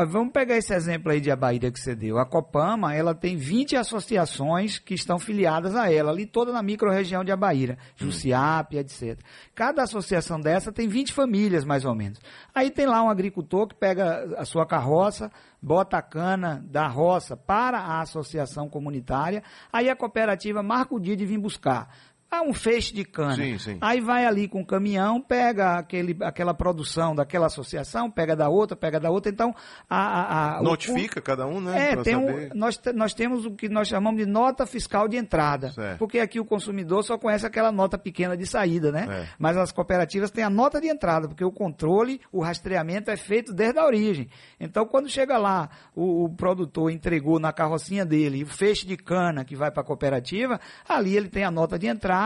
Vamos 0.07 0.31
pegar 0.31 0.55
esse 0.55 0.73
exemplo 0.73 1.11
aí 1.11 1.19
de 1.19 1.29
Abaíra 1.29 1.69
que 1.69 1.79
você 1.79 1.93
deu. 1.93 2.17
A 2.17 2.25
Copama, 2.25 2.95
ela 2.95 3.13
tem 3.13 3.35
20 3.35 3.75
associações 3.75 4.79
que 4.79 4.93
estão 4.93 5.19
filiadas 5.19 5.75
a 5.75 5.91
ela, 5.91 6.11
ali 6.11 6.25
toda 6.25 6.53
na 6.53 6.63
microrregião 6.63 7.25
de 7.25 7.31
Abaíra, 7.31 7.77
hum. 7.81 8.05
Jussiap, 8.05 8.73
etc. 8.77 9.19
Cada 9.53 9.83
associação 9.83 10.39
dessa 10.39 10.71
tem 10.71 10.87
20 10.87 11.11
famílias, 11.11 11.65
mais 11.65 11.83
ou 11.83 11.93
menos. 11.93 12.19
Aí 12.55 12.71
tem 12.71 12.85
lá 12.85 13.03
um 13.03 13.09
agricultor 13.09 13.67
que 13.67 13.75
pega 13.75 14.33
a 14.37 14.45
sua 14.45 14.65
carroça, 14.65 15.29
bota 15.61 15.97
a 15.97 16.01
cana 16.01 16.63
da 16.65 16.87
roça 16.87 17.35
para 17.35 17.77
a 17.77 18.01
associação 18.01 18.69
comunitária, 18.69 19.43
aí 19.71 19.89
a 19.89 19.95
cooperativa 19.95 20.63
marca 20.63 20.95
o 20.95 20.99
dia 20.99 21.17
de 21.17 21.25
vir 21.25 21.37
buscar. 21.37 21.93
Ah, 22.33 22.43
um 22.43 22.53
feixe 22.53 22.93
de 22.93 23.03
cana. 23.03 23.35
Sim, 23.35 23.57
sim. 23.57 23.77
Aí 23.81 23.99
vai 23.99 24.25
ali 24.25 24.47
com 24.47 24.61
o 24.61 24.65
caminhão, 24.65 25.19
pega 25.19 25.77
aquele, 25.77 26.15
aquela 26.21 26.53
produção 26.53 27.13
daquela 27.13 27.47
associação, 27.47 28.09
pega 28.09 28.37
da 28.37 28.47
outra, 28.47 28.73
pega 28.73 29.01
da 29.01 29.11
outra. 29.11 29.29
Então, 29.29 29.53
a. 29.89 29.97
a, 29.97 30.59
a 30.59 30.63
Notifica 30.63 31.19
o, 31.19 31.21
cada 31.21 31.45
um, 31.45 31.59
né? 31.59 31.91
É, 31.91 31.97
tem 31.97 32.15
um, 32.15 32.47
nós, 32.55 32.79
nós 32.95 33.13
temos 33.13 33.45
o 33.45 33.51
que 33.51 33.67
nós 33.67 33.89
chamamos 33.89 34.17
de 34.17 34.25
nota 34.25 34.65
fiscal 34.65 35.09
de 35.09 35.17
entrada. 35.17 35.71
Certo. 35.71 35.97
Porque 35.97 36.19
aqui 36.19 36.39
o 36.39 36.45
consumidor 36.45 37.03
só 37.03 37.17
conhece 37.17 37.45
aquela 37.45 37.69
nota 37.69 37.97
pequena 37.97 38.37
de 38.37 38.45
saída, 38.45 38.93
né? 38.93 39.07
É. 39.09 39.27
Mas 39.37 39.57
as 39.57 39.73
cooperativas 39.73 40.31
têm 40.31 40.45
a 40.45 40.49
nota 40.49 40.79
de 40.79 40.87
entrada, 40.87 41.27
porque 41.27 41.43
o 41.43 41.51
controle, 41.51 42.21
o 42.31 42.41
rastreamento 42.41 43.11
é 43.11 43.17
feito 43.17 43.51
desde 43.51 43.77
a 43.77 43.85
origem. 43.85 44.29
Então, 44.57 44.85
quando 44.85 45.09
chega 45.09 45.37
lá, 45.37 45.69
o, 45.93 46.23
o 46.23 46.29
produtor 46.29 46.89
entregou 46.91 47.41
na 47.41 47.51
carrocinha 47.51 48.05
dele 48.05 48.43
o 48.43 48.47
feixe 48.47 48.87
de 48.87 48.95
cana 48.95 49.43
que 49.43 49.53
vai 49.53 49.69
para 49.69 49.81
a 49.81 49.85
cooperativa, 49.85 50.61
ali 50.87 51.17
ele 51.17 51.27
tem 51.27 51.43
a 51.43 51.51
nota 51.51 51.77
de 51.77 51.87
entrada 51.87 52.20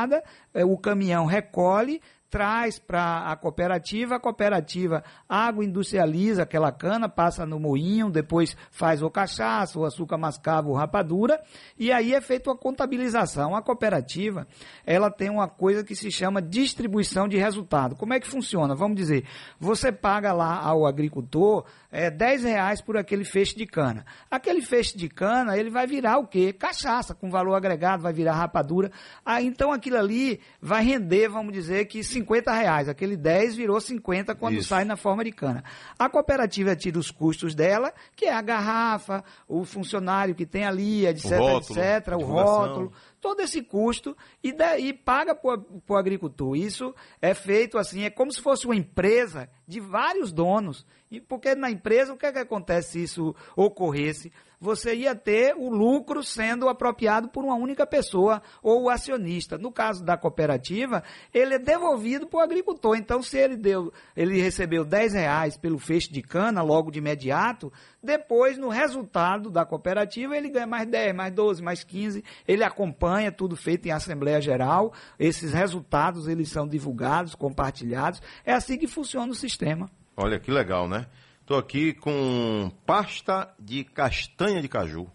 é, 0.53 0.65
o 0.65 0.77
caminhão 0.77 1.25
recolhe, 1.25 2.01
traz 2.29 2.79
para 2.79 3.31
a 3.31 3.35
cooperativa, 3.35 4.15
a 4.15 4.19
cooperativa 4.19 5.03
agroindustrializa 5.27 6.43
aquela 6.43 6.71
cana, 6.71 7.07
passa 7.07 7.45
no 7.45 7.59
moinho, 7.59 8.09
depois 8.09 8.57
faz 8.71 9.01
o 9.01 9.09
cachaça, 9.09 9.79
o 9.79 9.85
açúcar 9.85 10.17
mascavo, 10.17 10.71
o 10.71 10.75
rapadura, 10.75 11.41
e 11.77 11.91
aí 11.91 12.13
é 12.13 12.21
feita 12.21 12.51
a 12.51 12.57
contabilização. 12.57 13.55
A 13.55 13.61
cooperativa, 13.61 14.47
ela 14.85 15.09
tem 15.09 15.29
uma 15.29 15.47
coisa 15.47 15.83
que 15.83 15.95
se 15.95 16.11
chama 16.11 16.41
distribuição 16.41 17.27
de 17.27 17.37
resultado. 17.37 17.95
Como 17.95 18.13
é 18.13 18.19
que 18.19 18.27
funciona? 18.27 18.75
Vamos 18.75 18.97
dizer, 18.97 19.25
você 19.59 19.91
paga 19.91 20.33
lá 20.33 20.59
ao 20.59 20.85
agricultor 20.85 21.65
é, 21.91 22.09
10 22.09 22.43
reais 22.43 22.81
por 22.81 22.97
aquele 22.97 23.23
feixe 23.23 23.55
de 23.55 23.65
cana. 23.65 24.05
Aquele 24.29 24.61
feixe 24.61 24.97
de 24.97 25.07
cana, 25.07 25.57
ele 25.57 25.69
vai 25.69 25.87
virar 25.87 26.17
o 26.17 26.27
quê? 26.27 26.51
Cachaça, 26.51 27.15
com 27.15 27.29
valor 27.29 27.55
agregado, 27.55 28.03
vai 28.03 28.11
virar 28.11 28.33
rapadura. 28.33 28.91
Ah, 29.23 29.41
então 29.41 29.71
aquilo 29.71 29.97
ali 29.97 30.41
vai 30.61 30.83
render, 30.83 31.29
vamos 31.29 31.53
dizer, 31.53 31.85
que 31.85 32.03
50 32.15 32.51
reais. 32.53 32.89
Aquele 32.89 33.17
10 33.17 33.55
virou 33.55 33.79
50 33.79 34.33
quando 34.35 34.55
Isso. 34.55 34.69
sai 34.69 34.85
na 34.85 34.95
forma 34.95 35.23
de 35.23 35.31
cana. 35.31 35.63
A 35.99 36.09
cooperativa 36.09 36.75
tira 36.75 36.97
os 36.97 37.11
custos 37.11 37.53
dela, 37.53 37.93
que 38.15 38.25
é 38.25 38.33
a 38.33 38.41
garrafa, 38.41 39.23
o 39.47 39.65
funcionário 39.65 40.33
que 40.33 40.45
tem 40.45 40.65
ali, 40.65 41.05
etc, 41.05 41.31
o 41.31 41.37
rótulo, 41.37 41.79
etc, 41.79 42.13
o 42.13 42.23
rótulo 42.23 42.93
todo 43.25 43.39
esse 43.39 43.63
custo 43.63 44.15
e, 44.43 44.55
e 44.77 44.93
paga 44.93 45.33
para 45.33 45.59
o 45.89 45.95
agricultor. 45.95 46.55
Isso 46.55 46.93
é 47.19 47.33
feito 47.33 47.75
assim, 47.75 48.03
é 48.03 48.09
como 48.11 48.31
se 48.31 48.39
fosse 48.39 48.67
uma 48.67 48.75
empresa 48.75 49.49
de 49.67 49.79
vários 49.79 50.31
donos. 50.31 50.85
E 51.09 51.19
porque 51.19 51.55
na 51.55 51.71
empresa, 51.71 52.13
o 52.13 52.17
que, 52.17 52.27
é 52.27 52.31
que 52.31 52.37
acontece 52.37 52.91
se 52.91 53.03
isso 53.03 53.35
ocorresse? 53.55 54.31
Você 54.65 54.95
ia 54.95 55.13
ter 55.13 55.55
o 55.55 55.69
lucro 55.69 56.23
sendo 56.23 56.67
apropriado 56.67 57.29
por 57.29 57.45
uma 57.45 57.53
única 57.53 57.85
pessoa 57.85 58.41
ou 58.63 58.85
o 58.85 58.89
acionista. 58.89 59.59
No 59.59 59.71
caso 59.71 60.03
da 60.03 60.17
cooperativa, 60.17 61.03
ele 61.31 61.53
é 61.53 61.59
devolvido 61.59 62.25
para 62.25 62.39
o 62.39 62.41
agricultor. 62.41 62.97
Então, 62.97 63.21
se 63.21 63.37
ele 63.37 63.55
deu, 63.55 63.93
ele 64.17 64.41
recebeu 64.41 64.83
10 64.83 65.13
reais 65.13 65.55
pelo 65.55 65.77
feixe 65.77 66.11
de 66.11 66.23
cana 66.23 66.63
logo 66.63 66.89
de 66.89 66.97
imediato, 66.97 67.71
depois, 68.01 68.57
no 68.57 68.69
resultado 68.69 69.51
da 69.51 69.65
cooperativa, 69.65 70.35
ele 70.35 70.49
ganha 70.49 70.67
mais 70.67 70.87
10, 70.87 71.15
mais 71.15 71.33
12, 71.33 71.63
mais 71.63 71.83
15. 71.83 72.23
Ele 72.47 72.63
acompanha 72.63 73.31
tudo 73.31 73.55
feito 73.55 73.87
em 73.87 73.91
Assembleia 73.91 74.41
Geral. 74.41 74.93
Esses 75.19 75.53
resultados 75.53 76.27
eles 76.27 76.49
são 76.49 76.67
divulgados, 76.67 77.35
compartilhados. 77.35 78.21
É 78.43 78.53
assim 78.53 78.77
que 78.77 78.87
funciona 78.87 79.31
o 79.31 79.35
sistema. 79.35 79.89
Olha 80.17 80.39
que 80.39 80.51
legal, 80.51 80.87
né? 80.87 81.07
Estou 81.45 81.59
aqui 81.59 81.93
com 81.93 82.71
pasta 82.87 83.53
de 83.59 83.83
castanha 83.83 84.63
de 84.63 84.67
caju. 84.67 85.07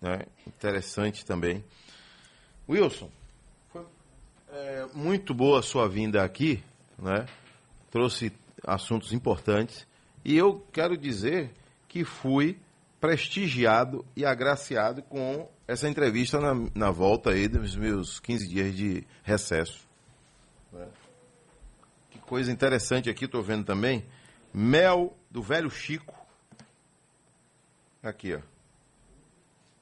Né? 0.00 0.26
Interessante 0.44 1.24
também. 1.24 1.64
Wilson, 2.68 3.08
foi 3.72 3.86
é, 4.50 4.86
muito 4.92 5.32
boa 5.32 5.60
a 5.60 5.62
sua 5.62 5.88
vinda 5.88 6.24
aqui, 6.24 6.60
né? 6.98 7.26
Trouxe 7.92 8.32
assuntos 8.66 9.12
importantes. 9.12 9.86
E 10.24 10.36
eu 10.36 10.66
quero 10.72 10.98
dizer 10.98 11.52
que 11.86 12.04
fui 12.04 12.58
prestigiado 13.00 14.04
e 14.16 14.24
agraciado 14.24 15.00
com 15.00 15.48
essa 15.68 15.88
entrevista 15.88 16.40
na, 16.40 16.54
na 16.74 16.90
volta 16.90 17.30
aí 17.30 17.46
dos 17.46 17.76
meus 17.76 18.18
15 18.18 18.48
dias 18.48 18.74
de 18.74 19.06
recesso. 19.22 19.88
Né? 20.72 20.88
coisa 22.26 22.50
interessante 22.50 23.08
aqui, 23.08 23.26
estou 23.26 23.44
vendo 23.44 23.64
também. 23.64 24.04
Mel 24.52 25.16
do 25.30 25.42
velho 25.42 25.70
Chico. 25.70 26.18
Aqui, 28.02 28.34
ó. 28.34 28.40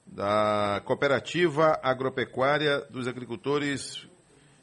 Da 0.07 0.83
Cooperativa 0.85 1.79
Agropecuária 1.83 2.81
dos 2.91 3.07
Agricultores 3.07 4.07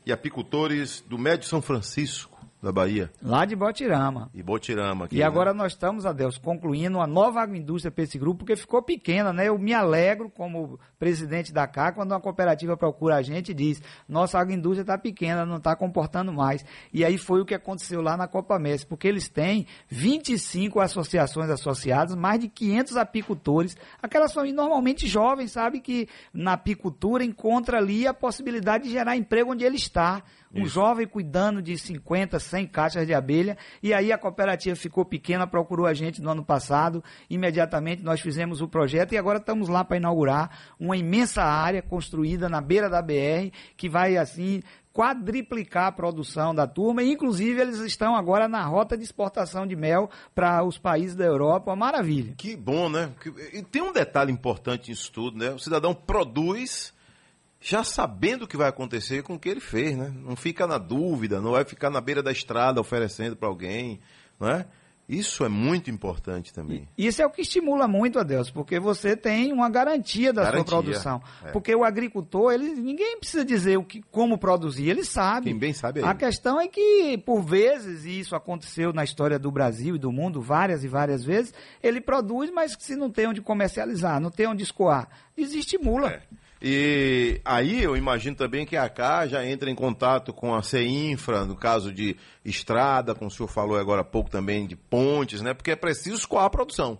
e 0.05 0.11
Apicultores 0.11 1.01
do 1.01 1.17
Médio 1.17 1.47
São 1.47 1.61
Francisco 1.61 2.34
da 2.65 2.71
Bahia. 2.71 3.11
Lá 3.21 3.45
de 3.45 3.55
Botirama. 3.55 4.31
E 4.33 4.41
Botirama. 4.41 5.05
Aqui, 5.05 5.17
e 5.17 5.23
agora 5.23 5.53
né? 5.53 5.59
nós 5.59 5.73
estamos, 5.73 6.03
Adeus, 6.03 6.39
concluindo 6.39 6.97
uma 6.97 7.05
nova 7.05 7.39
agroindústria 7.39 7.91
para 7.91 8.03
esse 8.03 8.17
grupo, 8.17 8.39
porque 8.39 8.55
ficou 8.55 8.81
pequena, 8.81 9.31
né? 9.31 9.47
Eu 9.47 9.59
me 9.59 9.71
alegro 9.71 10.31
como 10.31 10.79
presidente 10.97 11.53
da 11.53 11.67
CA 11.67 11.91
quando 11.91 12.11
uma 12.11 12.19
cooperativa 12.19 12.75
procura 12.75 13.17
a 13.17 13.21
gente 13.21 13.51
e 13.51 13.53
diz, 13.53 13.79
nossa 14.09 14.39
agroindústria 14.39 14.81
está 14.81 14.97
pequena, 14.97 15.45
não 15.45 15.57
está 15.57 15.75
comportando 15.75 16.33
mais. 16.33 16.65
E 16.91 17.05
aí 17.05 17.19
foi 17.19 17.39
o 17.39 17.45
que 17.45 17.53
aconteceu 17.53 18.01
lá 18.01 18.17
na 18.17 18.27
Copa 18.27 18.57
Messi, 18.57 18.83
porque 18.83 19.07
eles 19.07 19.29
têm 19.29 19.67
25 19.87 20.79
associações 20.79 21.51
associadas, 21.51 22.15
mais 22.15 22.39
de 22.39 22.47
500 22.47 22.97
apicultores, 22.97 23.77
aquelas 24.01 24.33
famílias 24.33 24.57
normalmente 24.57 25.07
jovens, 25.07 25.51
sabe, 25.51 25.79
que 25.79 26.09
na 26.33 26.53
apicultura 26.53 27.23
encontra 27.23 27.77
ali 27.77 28.07
a 28.07 28.13
possibilidade 28.13 28.85
de 28.85 28.89
gerar 28.89 29.15
emprego 29.15 29.51
onde 29.51 29.63
ele 29.63 29.75
está 29.75 30.23
um 30.55 30.63
Isso. 30.63 30.75
jovem 30.75 31.05
cuidando 31.05 31.61
de 31.61 31.77
50, 31.77 32.39
100 32.39 32.67
caixas 32.67 33.05
de 33.05 33.13
abelha, 33.13 33.57
e 33.83 33.93
aí 33.93 34.11
a 34.11 34.17
cooperativa 34.17 34.75
ficou 34.75 35.03
pequena, 35.03 35.45
procurou 35.45 35.85
a 35.85 35.93
gente 35.93 36.21
no 36.21 36.29
ano 36.29 36.43
passado, 36.43 37.03
imediatamente 37.29 38.01
nós 38.01 38.21
fizemos 38.21 38.61
o 38.61 38.67
projeto 38.67 39.13
e 39.13 39.17
agora 39.17 39.37
estamos 39.37 39.67
lá 39.67 39.83
para 39.83 39.97
inaugurar 39.97 40.75
uma 40.79 40.95
imensa 40.95 41.43
área 41.43 41.81
construída 41.81 42.47
na 42.47 42.61
beira 42.61 42.89
da 42.89 43.01
BR, 43.01 43.51
que 43.75 43.89
vai 43.89 44.15
assim 44.15 44.61
quadriplicar 44.93 45.87
a 45.87 45.91
produção 45.91 46.55
da 46.55 46.65
turma, 46.65 47.03
e 47.03 47.11
inclusive 47.11 47.59
eles 47.59 47.79
estão 47.79 48.15
agora 48.15 48.47
na 48.47 48.63
rota 48.63 48.95
de 48.95 49.03
exportação 49.03 49.67
de 49.67 49.75
mel 49.75 50.09
para 50.33 50.63
os 50.63 50.77
países 50.77 51.17
da 51.17 51.25
Europa, 51.25 51.71
uma 51.71 51.75
maravilha. 51.75 52.33
Que 52.37 52.55
bom, 52.55 52.87
né? 52.87 53.11
E 53.51 53.61
tem 53.61 53.81
um 53.81 53.91
detalhe 53.91 54.31
importante 54.31 54.89
nisso 54.89 55.11
tudo, 55.11 55.37
né? 55.37 55.49
O 55.49 55.59
cidadão 55.59 55.93
produz 55.93 56.93
já 57.59 57.83
sabendo 57.83 58.43
o 58.43 58.47
que 58.47 58.57
vai 58.57 58.69
acontecer 58.69 59.23
com 59.23 59.35
o 59.35 59.39
que 59.39 59.49
ele 59.49 59.59
fez, 59.59 59.97
né? 59.97 60.13
Não 60.15 60.35
fica 60.35 60.67
na 60.67 60.77
dúvida, 60.77 61.41
não 61.41 61.51
vai 61.51 61.65
ficar 61.65 61.89
na 61.89 62.01
beira 62.01 62.21
da 62.21 62.31
estrada 62.31 62.79
oferecendo 62.79 63.35
para 63.35 63.47
alguém, 63.47 63.99
não 64.39 64.49
é? 64.49 64.65
Isso 65.07 65.45
é 65.45 65.49
muito 65.49 65.91
importante 65.91 66.51
também. 66.51 66.87
Isso 66.97 67.21
é 67.21 67.25
o 67.25 67.29
que 67.29 67.41
estimula 67.41 67.87
muito, 67.87 68.17
Adeus, 68.17 68.49
porque 68.49 68.79
você 68.79 69.15
tem 69.15 69.53
uma 69.53 69.69
garantia 69.69 70.33
da 70.33 70.43
garantia, 70.43 70.65
sua 70.65 70.81
produção. 70.81 71.21
É. 71.43 71.51
Porque 71.51 71.75
o 71.75 71.83
agricultor, 71.83 72.51
ele, 72.51 72.73
ninguém 72.73 73.19
precisa 73.19 73.45
dizer 73.45 73.77
o 73.77 73.83
que, 73.83 74.01
como 74.09 74.35
produzir, 74.35 74.89
ele 74.89 75.03
sabe. 75.03 75.51
Quem 75.51 75.59
bem 75.59 75.73
sabe 75.73 75.99
é 75.99 76.03
A 76.03 76.15
questão 76.15 76.59
é 76.59 76.67
que, 76.67 77.19
por 77.19 77.43
vezes, 77.43 78.03
e 78.05 78.19
isso 78.19 78.35
aconteceu 78.35 78.91
na 78.91 79.03
história 79.03 79.37
do 79.37 79.51
Brasil 79.51 79.95
e 79.95 79.99
do 79.99 80.11
mundo 80.11 80.41
várias 80.41 80.83
e 80.83 80.87
várias 80.87 81.23
vezes, 81.23 81.53
ele 81.83 82.01
produz, 82.01 82.49
mas 82.49 82.75
se 82.79 82.95
não 82.95 83.11
tem 83.11 83.27
onde 83.27 83.41
comercializar, 83.41 84.19
não 84.19 84.31
tem 84.31 84.47
onde 84.47 84.63
escoar, 84.63 85.07
desestimula. 85.37 86.09
É. 86.09 86.21
E 86.67 87.39
aí 87.45 87.83
eu 87.83 87.95
imagino 87.95 88.35
também 88.35 88.65
que 88.65 88.75
a 88.75 88.89
CA 88.89 89.27
já 89.27 89.45
entra 89.45 89.69
em 89.69 89.75
contato 89.75 90.33
com 90.33 90.51
a 90.51 90.63
CEINFRA, 90.63 91.45
no 91.45 91.55
caso 91.55 91.93
de 91.93 92.17
estrada, 92.43 93.13
como 93.13 93.27
o 93.27 93.31
senhor 93.31 93.47
falou 93.47 93.77
agora 93.77 94.01
há 94.01 94.03
pouco 94.03 94.31
também, 94.31 94.65
de 94.65 94.75
pontes, 94.75 95.41
né? 95.41 95.53
Porque 95.53 95.69
é 95.69 95.75
preciso 95.75 96.15
escoar 96.15 96.45
a 96.45 96.49
produção. 96.49 96.97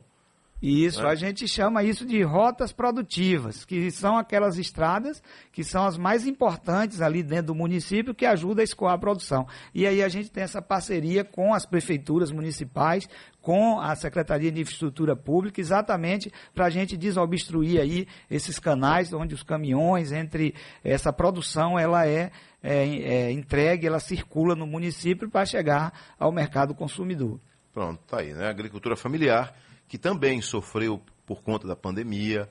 Isso, 0.61 1.03
né? 1.03 1.09
a 1.09 1.15
gente 1.15 1.47
chama 1.47 1.83
isso 1.83 2.05
de 2.05 2.23
rotas 2.23 2.71
produtivas, 2.71 3.65
que 3.65 3.91
são 3.91 4.17
aquelas 4.17 4.57
estradas 4.57 5.21
que 5.51 5.63
são 5.63 5.85
as 5.85 5.97
mais 5.97 6.25
importantes 6.25 7.01
ali 7.01 7.21
dentro 7.21 7.47
do 7.47 7.55
município 7.55 8.15
que 8.15 8.25
ajudam 8.25 8.61
a 8.61 8.63
escoar 8.63 8.93
a 8.93 8.97
produção. 8.97 9.45
E 9.73 9.85
aí 9.85 10.01
a 10.01 10.07
gente 10.07 10.31
tem 10.31 10.43
essa 10.43 10.61
parceria 10.61 11.23
com 11.23 11.53
as 11.53 11.65
prefeituras 11.65 12.31
municipais, 12.31 13.07
com 13.41 13.79
a 13.79 13.95
Secretaria 13.95 14.51
de 14.51 14.61
Infraestrutura 14.61 15.15
Pública, 15.15 15.61
exatamente 15.61 16.31
para 16.53 16.65
a 16.65 16.69
gente 16.69 16.97
desobstruir 16.97 17.79
aí 17.79 18.07
esses 18.31 18.57
canais 18.57 19.13
onde 19.13 19.35
os 19.35 19.43
caminhões, 19.43 20.11
entre 20.11 20.55
essa 20.83 21.13
produção, 21.13 21.77
ela 21.77 22.07
é, 22.07 22.31
é, 22.63 22.87
é 22.87 23.31
entregue, 23.31 23.85
ela 23.85 23.99
circula 23.99 24.55
no 24.55 24.65
município 24.65 25.29
para 25.29 25.45
chegar 25.45 25.93
ao 26.17 26.31
mercado 26.31 26.73
consumidor. 26.73 27.39
Pronto, 27.71 28.01
tá 28.07 28.21
aí, 28.21 28.33
né? 28.33 28.47
Agricultura 28.47 28.95
familiar, 28.95 29.53
que 29.87 29.97
também 29.97 30.41
sofreu 30.41 31.01
por 31.25 31.41
conta 31.41 31.67
da 31.67 31.75
pandemia, 31.75 32.49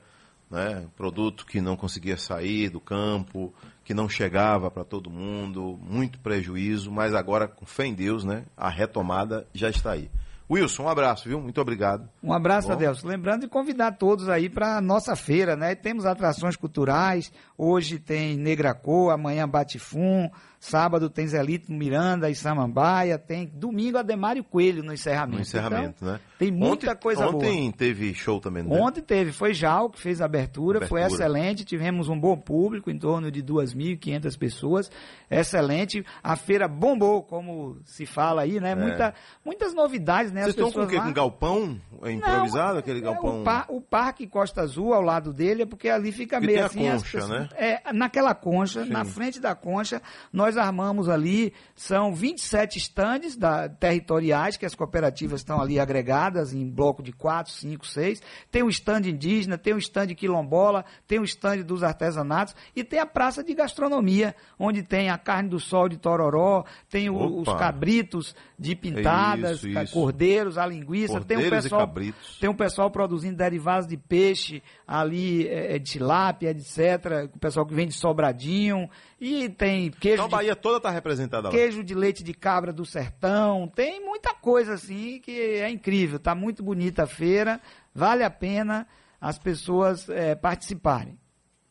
né? 0.49 0.87
Produto 0.95 1.45
que 1.45 1.61
não 1.61 1.75
conseguia 1.75 2.17
sair 2.17 2.69
do 2.69 2.79
campo, 2.79 3.53
que 3.83 3.93
não 3.93 4.07
chegava 4.07 4.69
para 4.69 4.83
todo 4.83 5.09
mundo, 5.09 5.79
muito 5.81 6.19
prejuízo, 6.19 6.91
mas 6.91 7.13
agora, 7.13 7.47
com 7.47 7.65
fé 7.65 7.85
em 7.85 7.93
Deus, 7.93 8.23
né? 8.23 8.45
A 8.55 8.69
retomada 8.69 9.47
já 9.53 9.69
está 9.69 9.91
aí. 9.91 10.09
Wilson, 10.49 10.83
um 10.83 10.89
abraço, 10.89 11.27
viu? 11.27 11.41
Muito 11.41 11.59
obrigado. 11.59 12.07
Um 12.21 12.31
abraço, 12.31 12.71
Adelson. 12.71 13.07
Lembrando 13.07 13.41
de 13.41 13.47
convidar 13.47 13.93
todos 13.93 14.29
aí 14.29 14.47
para 14.47 14.77
a 14.77 14.81
nossa 14.81 15.15
feira, 15.15 15.55
né? 15.55 15.73
Temos 15.73 16.05
atrações 16.05 16.55
culturais, 16.55 17.31
hoje 17.57 17.97
tem 17.97 18.37
Negra 18.37 18.73
Cor, 18.75 19.11
amanhã 19.11 19.49
Batifum, 19.49 20.29
Sábado 20.65 21.11
tem 21.11 21.27
Zelito 21.27 21.71
Miranda 21.71 22.27
e 22.27 22.33
Samambaia. 22.33 23.19
Tem 23.19 23.45
domingo 23.45 23.99
Ademário 23.99 24.43
Coelho 24.43 24.83
no 24.83 24.91
encerramento. 24.91 25.35
No 25.35 25.41
encerramento, 25.41 25.95
então, 26.01 26.13
né? 26.13 26.19
Tem 26.37 26.51
muita 26.51 26.91
ontem, 26.91 27.01
coisa 27.01 27.27
ontem 27.27 27.31
boa. 27.31 27.45
Ontem 27.45 27.71
teve 27.71 28.13
show 28.13 28.41
também? 28.41 28.65
Ontem 28.67 29.01
teve. 29.01 29.31
Foi 29.31 29.53
Jal 29.53 29.89
que 29.89 30.01
fez 30.01 30.19
a 30.19 30.25
abertura, 30.25 30.79
abertura. 30.79 30.87
Foi 30.87 31.01
excelente. 31.01 31.63
Tivemos 31.63 32.09
um 32.09 32.19
bom 32.19 32.35
público, 32.35 32.91
em 32.91 32.97
torno 32.97 33.31
de 33.31 33.41
2.500 33.41 34.37
pessoas. 34.37 34.91
Excelente. 35.31 36.05
A 36.21 36.35
feira 36.35 36.67
bombou, 36.67 37.23
como 37.23 37.77
se 37.85 38.05
fala 38.05 38.41
aí, 38.41 38.59
né? 38.59 38.71
É. 38.71 38.75
Muita, 38.75 39.13
muitas 39.45 39.73
novidades, 39.73 40.31
né? 40.31 40.41
Vocês 40.41 40.55
estão 40.55 40.71
com 40.71 40.83
o 40.83 40.87
quê? 40.87 40.99
Com 40.99 41.13
galpão 41.13 41.79
é 42.03 42.11
improvisado? 42.11 42.73
Não, 42.73 42.79
aquele 42.79 42.99
galpão? 42.99 43.37
É, 43.37 43.39
o, 43.39 43.43
par, 43.43 43.65
o, 43.69 43.81
Parque 43.81 44.27
Costa 44.27 44.61
Azul, 44.61 44.93
ao 44.93 45.01
lado 45.01 45.31
dele, 45.31 45.63
é 45.63 45.65
porque 45.65 45.87
ali 45.87 46.11
fica 46.11 46.37
porque 46.37 46.53
meio 46.53 46.69
tem 46.69 46.89
assim. 46.89 46.89
A 46.89 46.93
concha, 46.93 47.17
pessoas, 47.17 47.29
né? 47.29 47.49
É, 47.55 47.93
naquela 47.93 48.35
concha, 48.35 48.83
Sim. 48.83 48.89
na 48.89 49.05
frente 49.05 49.39
da 49.39 49.55
concha, 49.55 50.01
nós 50.33 50.57
armamos 50.57 51.07
ali 51.07 51.53
são 51.75 52.13
27 52.13 52.77
estandes 52.77 53.37
da, 53.37 53.69
territoriais 53.69 54.57
que 54.57 54.65
as 54.65 54.75
cooperativas 54.75 55.39
estão 55.39 55.61
ali 55.61 55.79
agregadas 55.79 56.24
em 56.53 56.69
bloco 56.69 57.01
de 57.01 57.11
4, 57.11 57.51
5, 57.51 57.87
6. 57.87 58.21
Tem 58.51 58.63
o 58.63 58.69
stand 58.69 59.01
indígena, 59.07 59.57
tem 59.57 59.73
o 59.73 59.77
stand 59.77 60.07
quilombola, 60.15 60.85
tem 61.07 61.19
o 61.19 61.23
stand 61.23 61.63
dos 61.63 61.83
artesanatos 61.83 62.55
e 62.75 62.83
tem 62.83 62.99
a 62.99 63.05
praça 63.05 63.43
de 63.43 63.53
gastronomia, 63.53 64.35
onde 64.59 64.83
tem 64.83 65.09
a 65.09 65.17
carne 65.17 65.49
do 65.49 65.59
sol 65.59 65.89
de 65.89 65.97
Tororó, 65.97 66.63
tem 66.89 67.09
o, 67.09 67.39
os 67.39 67.53
cabritos 67.53 68.35
de 68.57 68.75
pintadas, 68.75 69.63
isso, 69.63 69.69
isso. 69.69 69.93
cordeiros, 69.93 70.57
a 70.57 70.65
linguiça, 70.65 71.19
tem 71.21 71.37
um 71.37 71.49
pessoal, 71.49 71.93
tem 72.39 72.49
um 72.49 72.55
pessoal 72.55 72.91
produzindo 72.91 73.35
derivados 73.35 73.87
de 73.87 73.97
peixe 73.97 74.61
ali, 74.87 75.47
é, 75.47 75.75
é 75.75 75.79
de 75.79 75.95
tilápia, 75.95 76.49
etc. 76.49 77.29
O 77.33 77.39
pessoal 77.39 77.65
que 77.65 77.73
vende 77.73 77.93
sobradinho 77.93 78.89
e 79.19 79.49
tem 79.49 79.89
queijo. 79.91 80.15
Então 80.15 80.25
a 80.25 80.29
Bahia 80.29 80.55
de, 80.55 80.61
toda 80.61 80.77
está 80.77 80.89
representada 80.89 81.47
lá. 81.47 81.51
Queijo 81.51 81.83
de 81.83 81.95
leite 81.95 82.23
de 82.23 82.33
cabra 82.33 82.71
do 82.71 82.85
sertão, 82.85 83.67
tem 83.67 84.03
muita 84.03 84.33
coisa 84.33 84.73
assim 84.73 85.19
que 85.19 85.31
é 85.31 85.69
incrível. 85.69 86.14
Está 86.17 86.35
muito 86.35 86.63
bonita 86.63 87.03
a 87.03 87.07
feira, 87.07 87.61
vale 87.93 88.23
a 88.23 88.29
pena 88.29 88.87
as 89.19 89.39
pessoas 89.39 90.07
é, 90.09 90.35
participarem. 90.35 91.17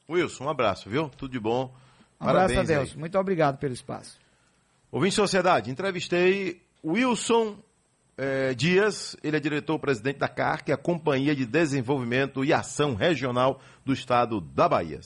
Wilson, 0.09 0.45
um 0.45 0.49
abraço, 0.49 0.89
viu? 0.89 1.09
Tudo 1.09 1.33
de 1.33 1.41
bom. 1.41 1.75
Um 2.21 2.29
abraço, 2.29 2.59
Adelson. 2.59 2.99
Muito 2.99 3.19
obrigado 3.19 3.59
pelo 3.59 3.73
espaço. 3.73 4.19
Ouvinte 4.91 5.15
Sociedade, 5.15 5.71
entrevistei 5.71 6.63
Wilson 6.85 7.59
eh, 8.17 8.55
Dias, 8.55 9.17
ele 9.23 9.37
é 9.37 9.41
diretor-presidente 9.41 10.19
da 10.19 10.29
CAR, 10.29 10.65
que 10.65 10.71
é 10.71 10.75
a 10.75 10.79
Companhia 10.79 11.35
de 11.35 11.45
Desenvolvimento 11.45 12.45
e 12.45 12.53
Ação 12.53 12.95
Regional 12.95 13.61
do 13.85 13.93
Estado 13.93 14.41
da 14.41 14.69
Bahia. 14.69 15.01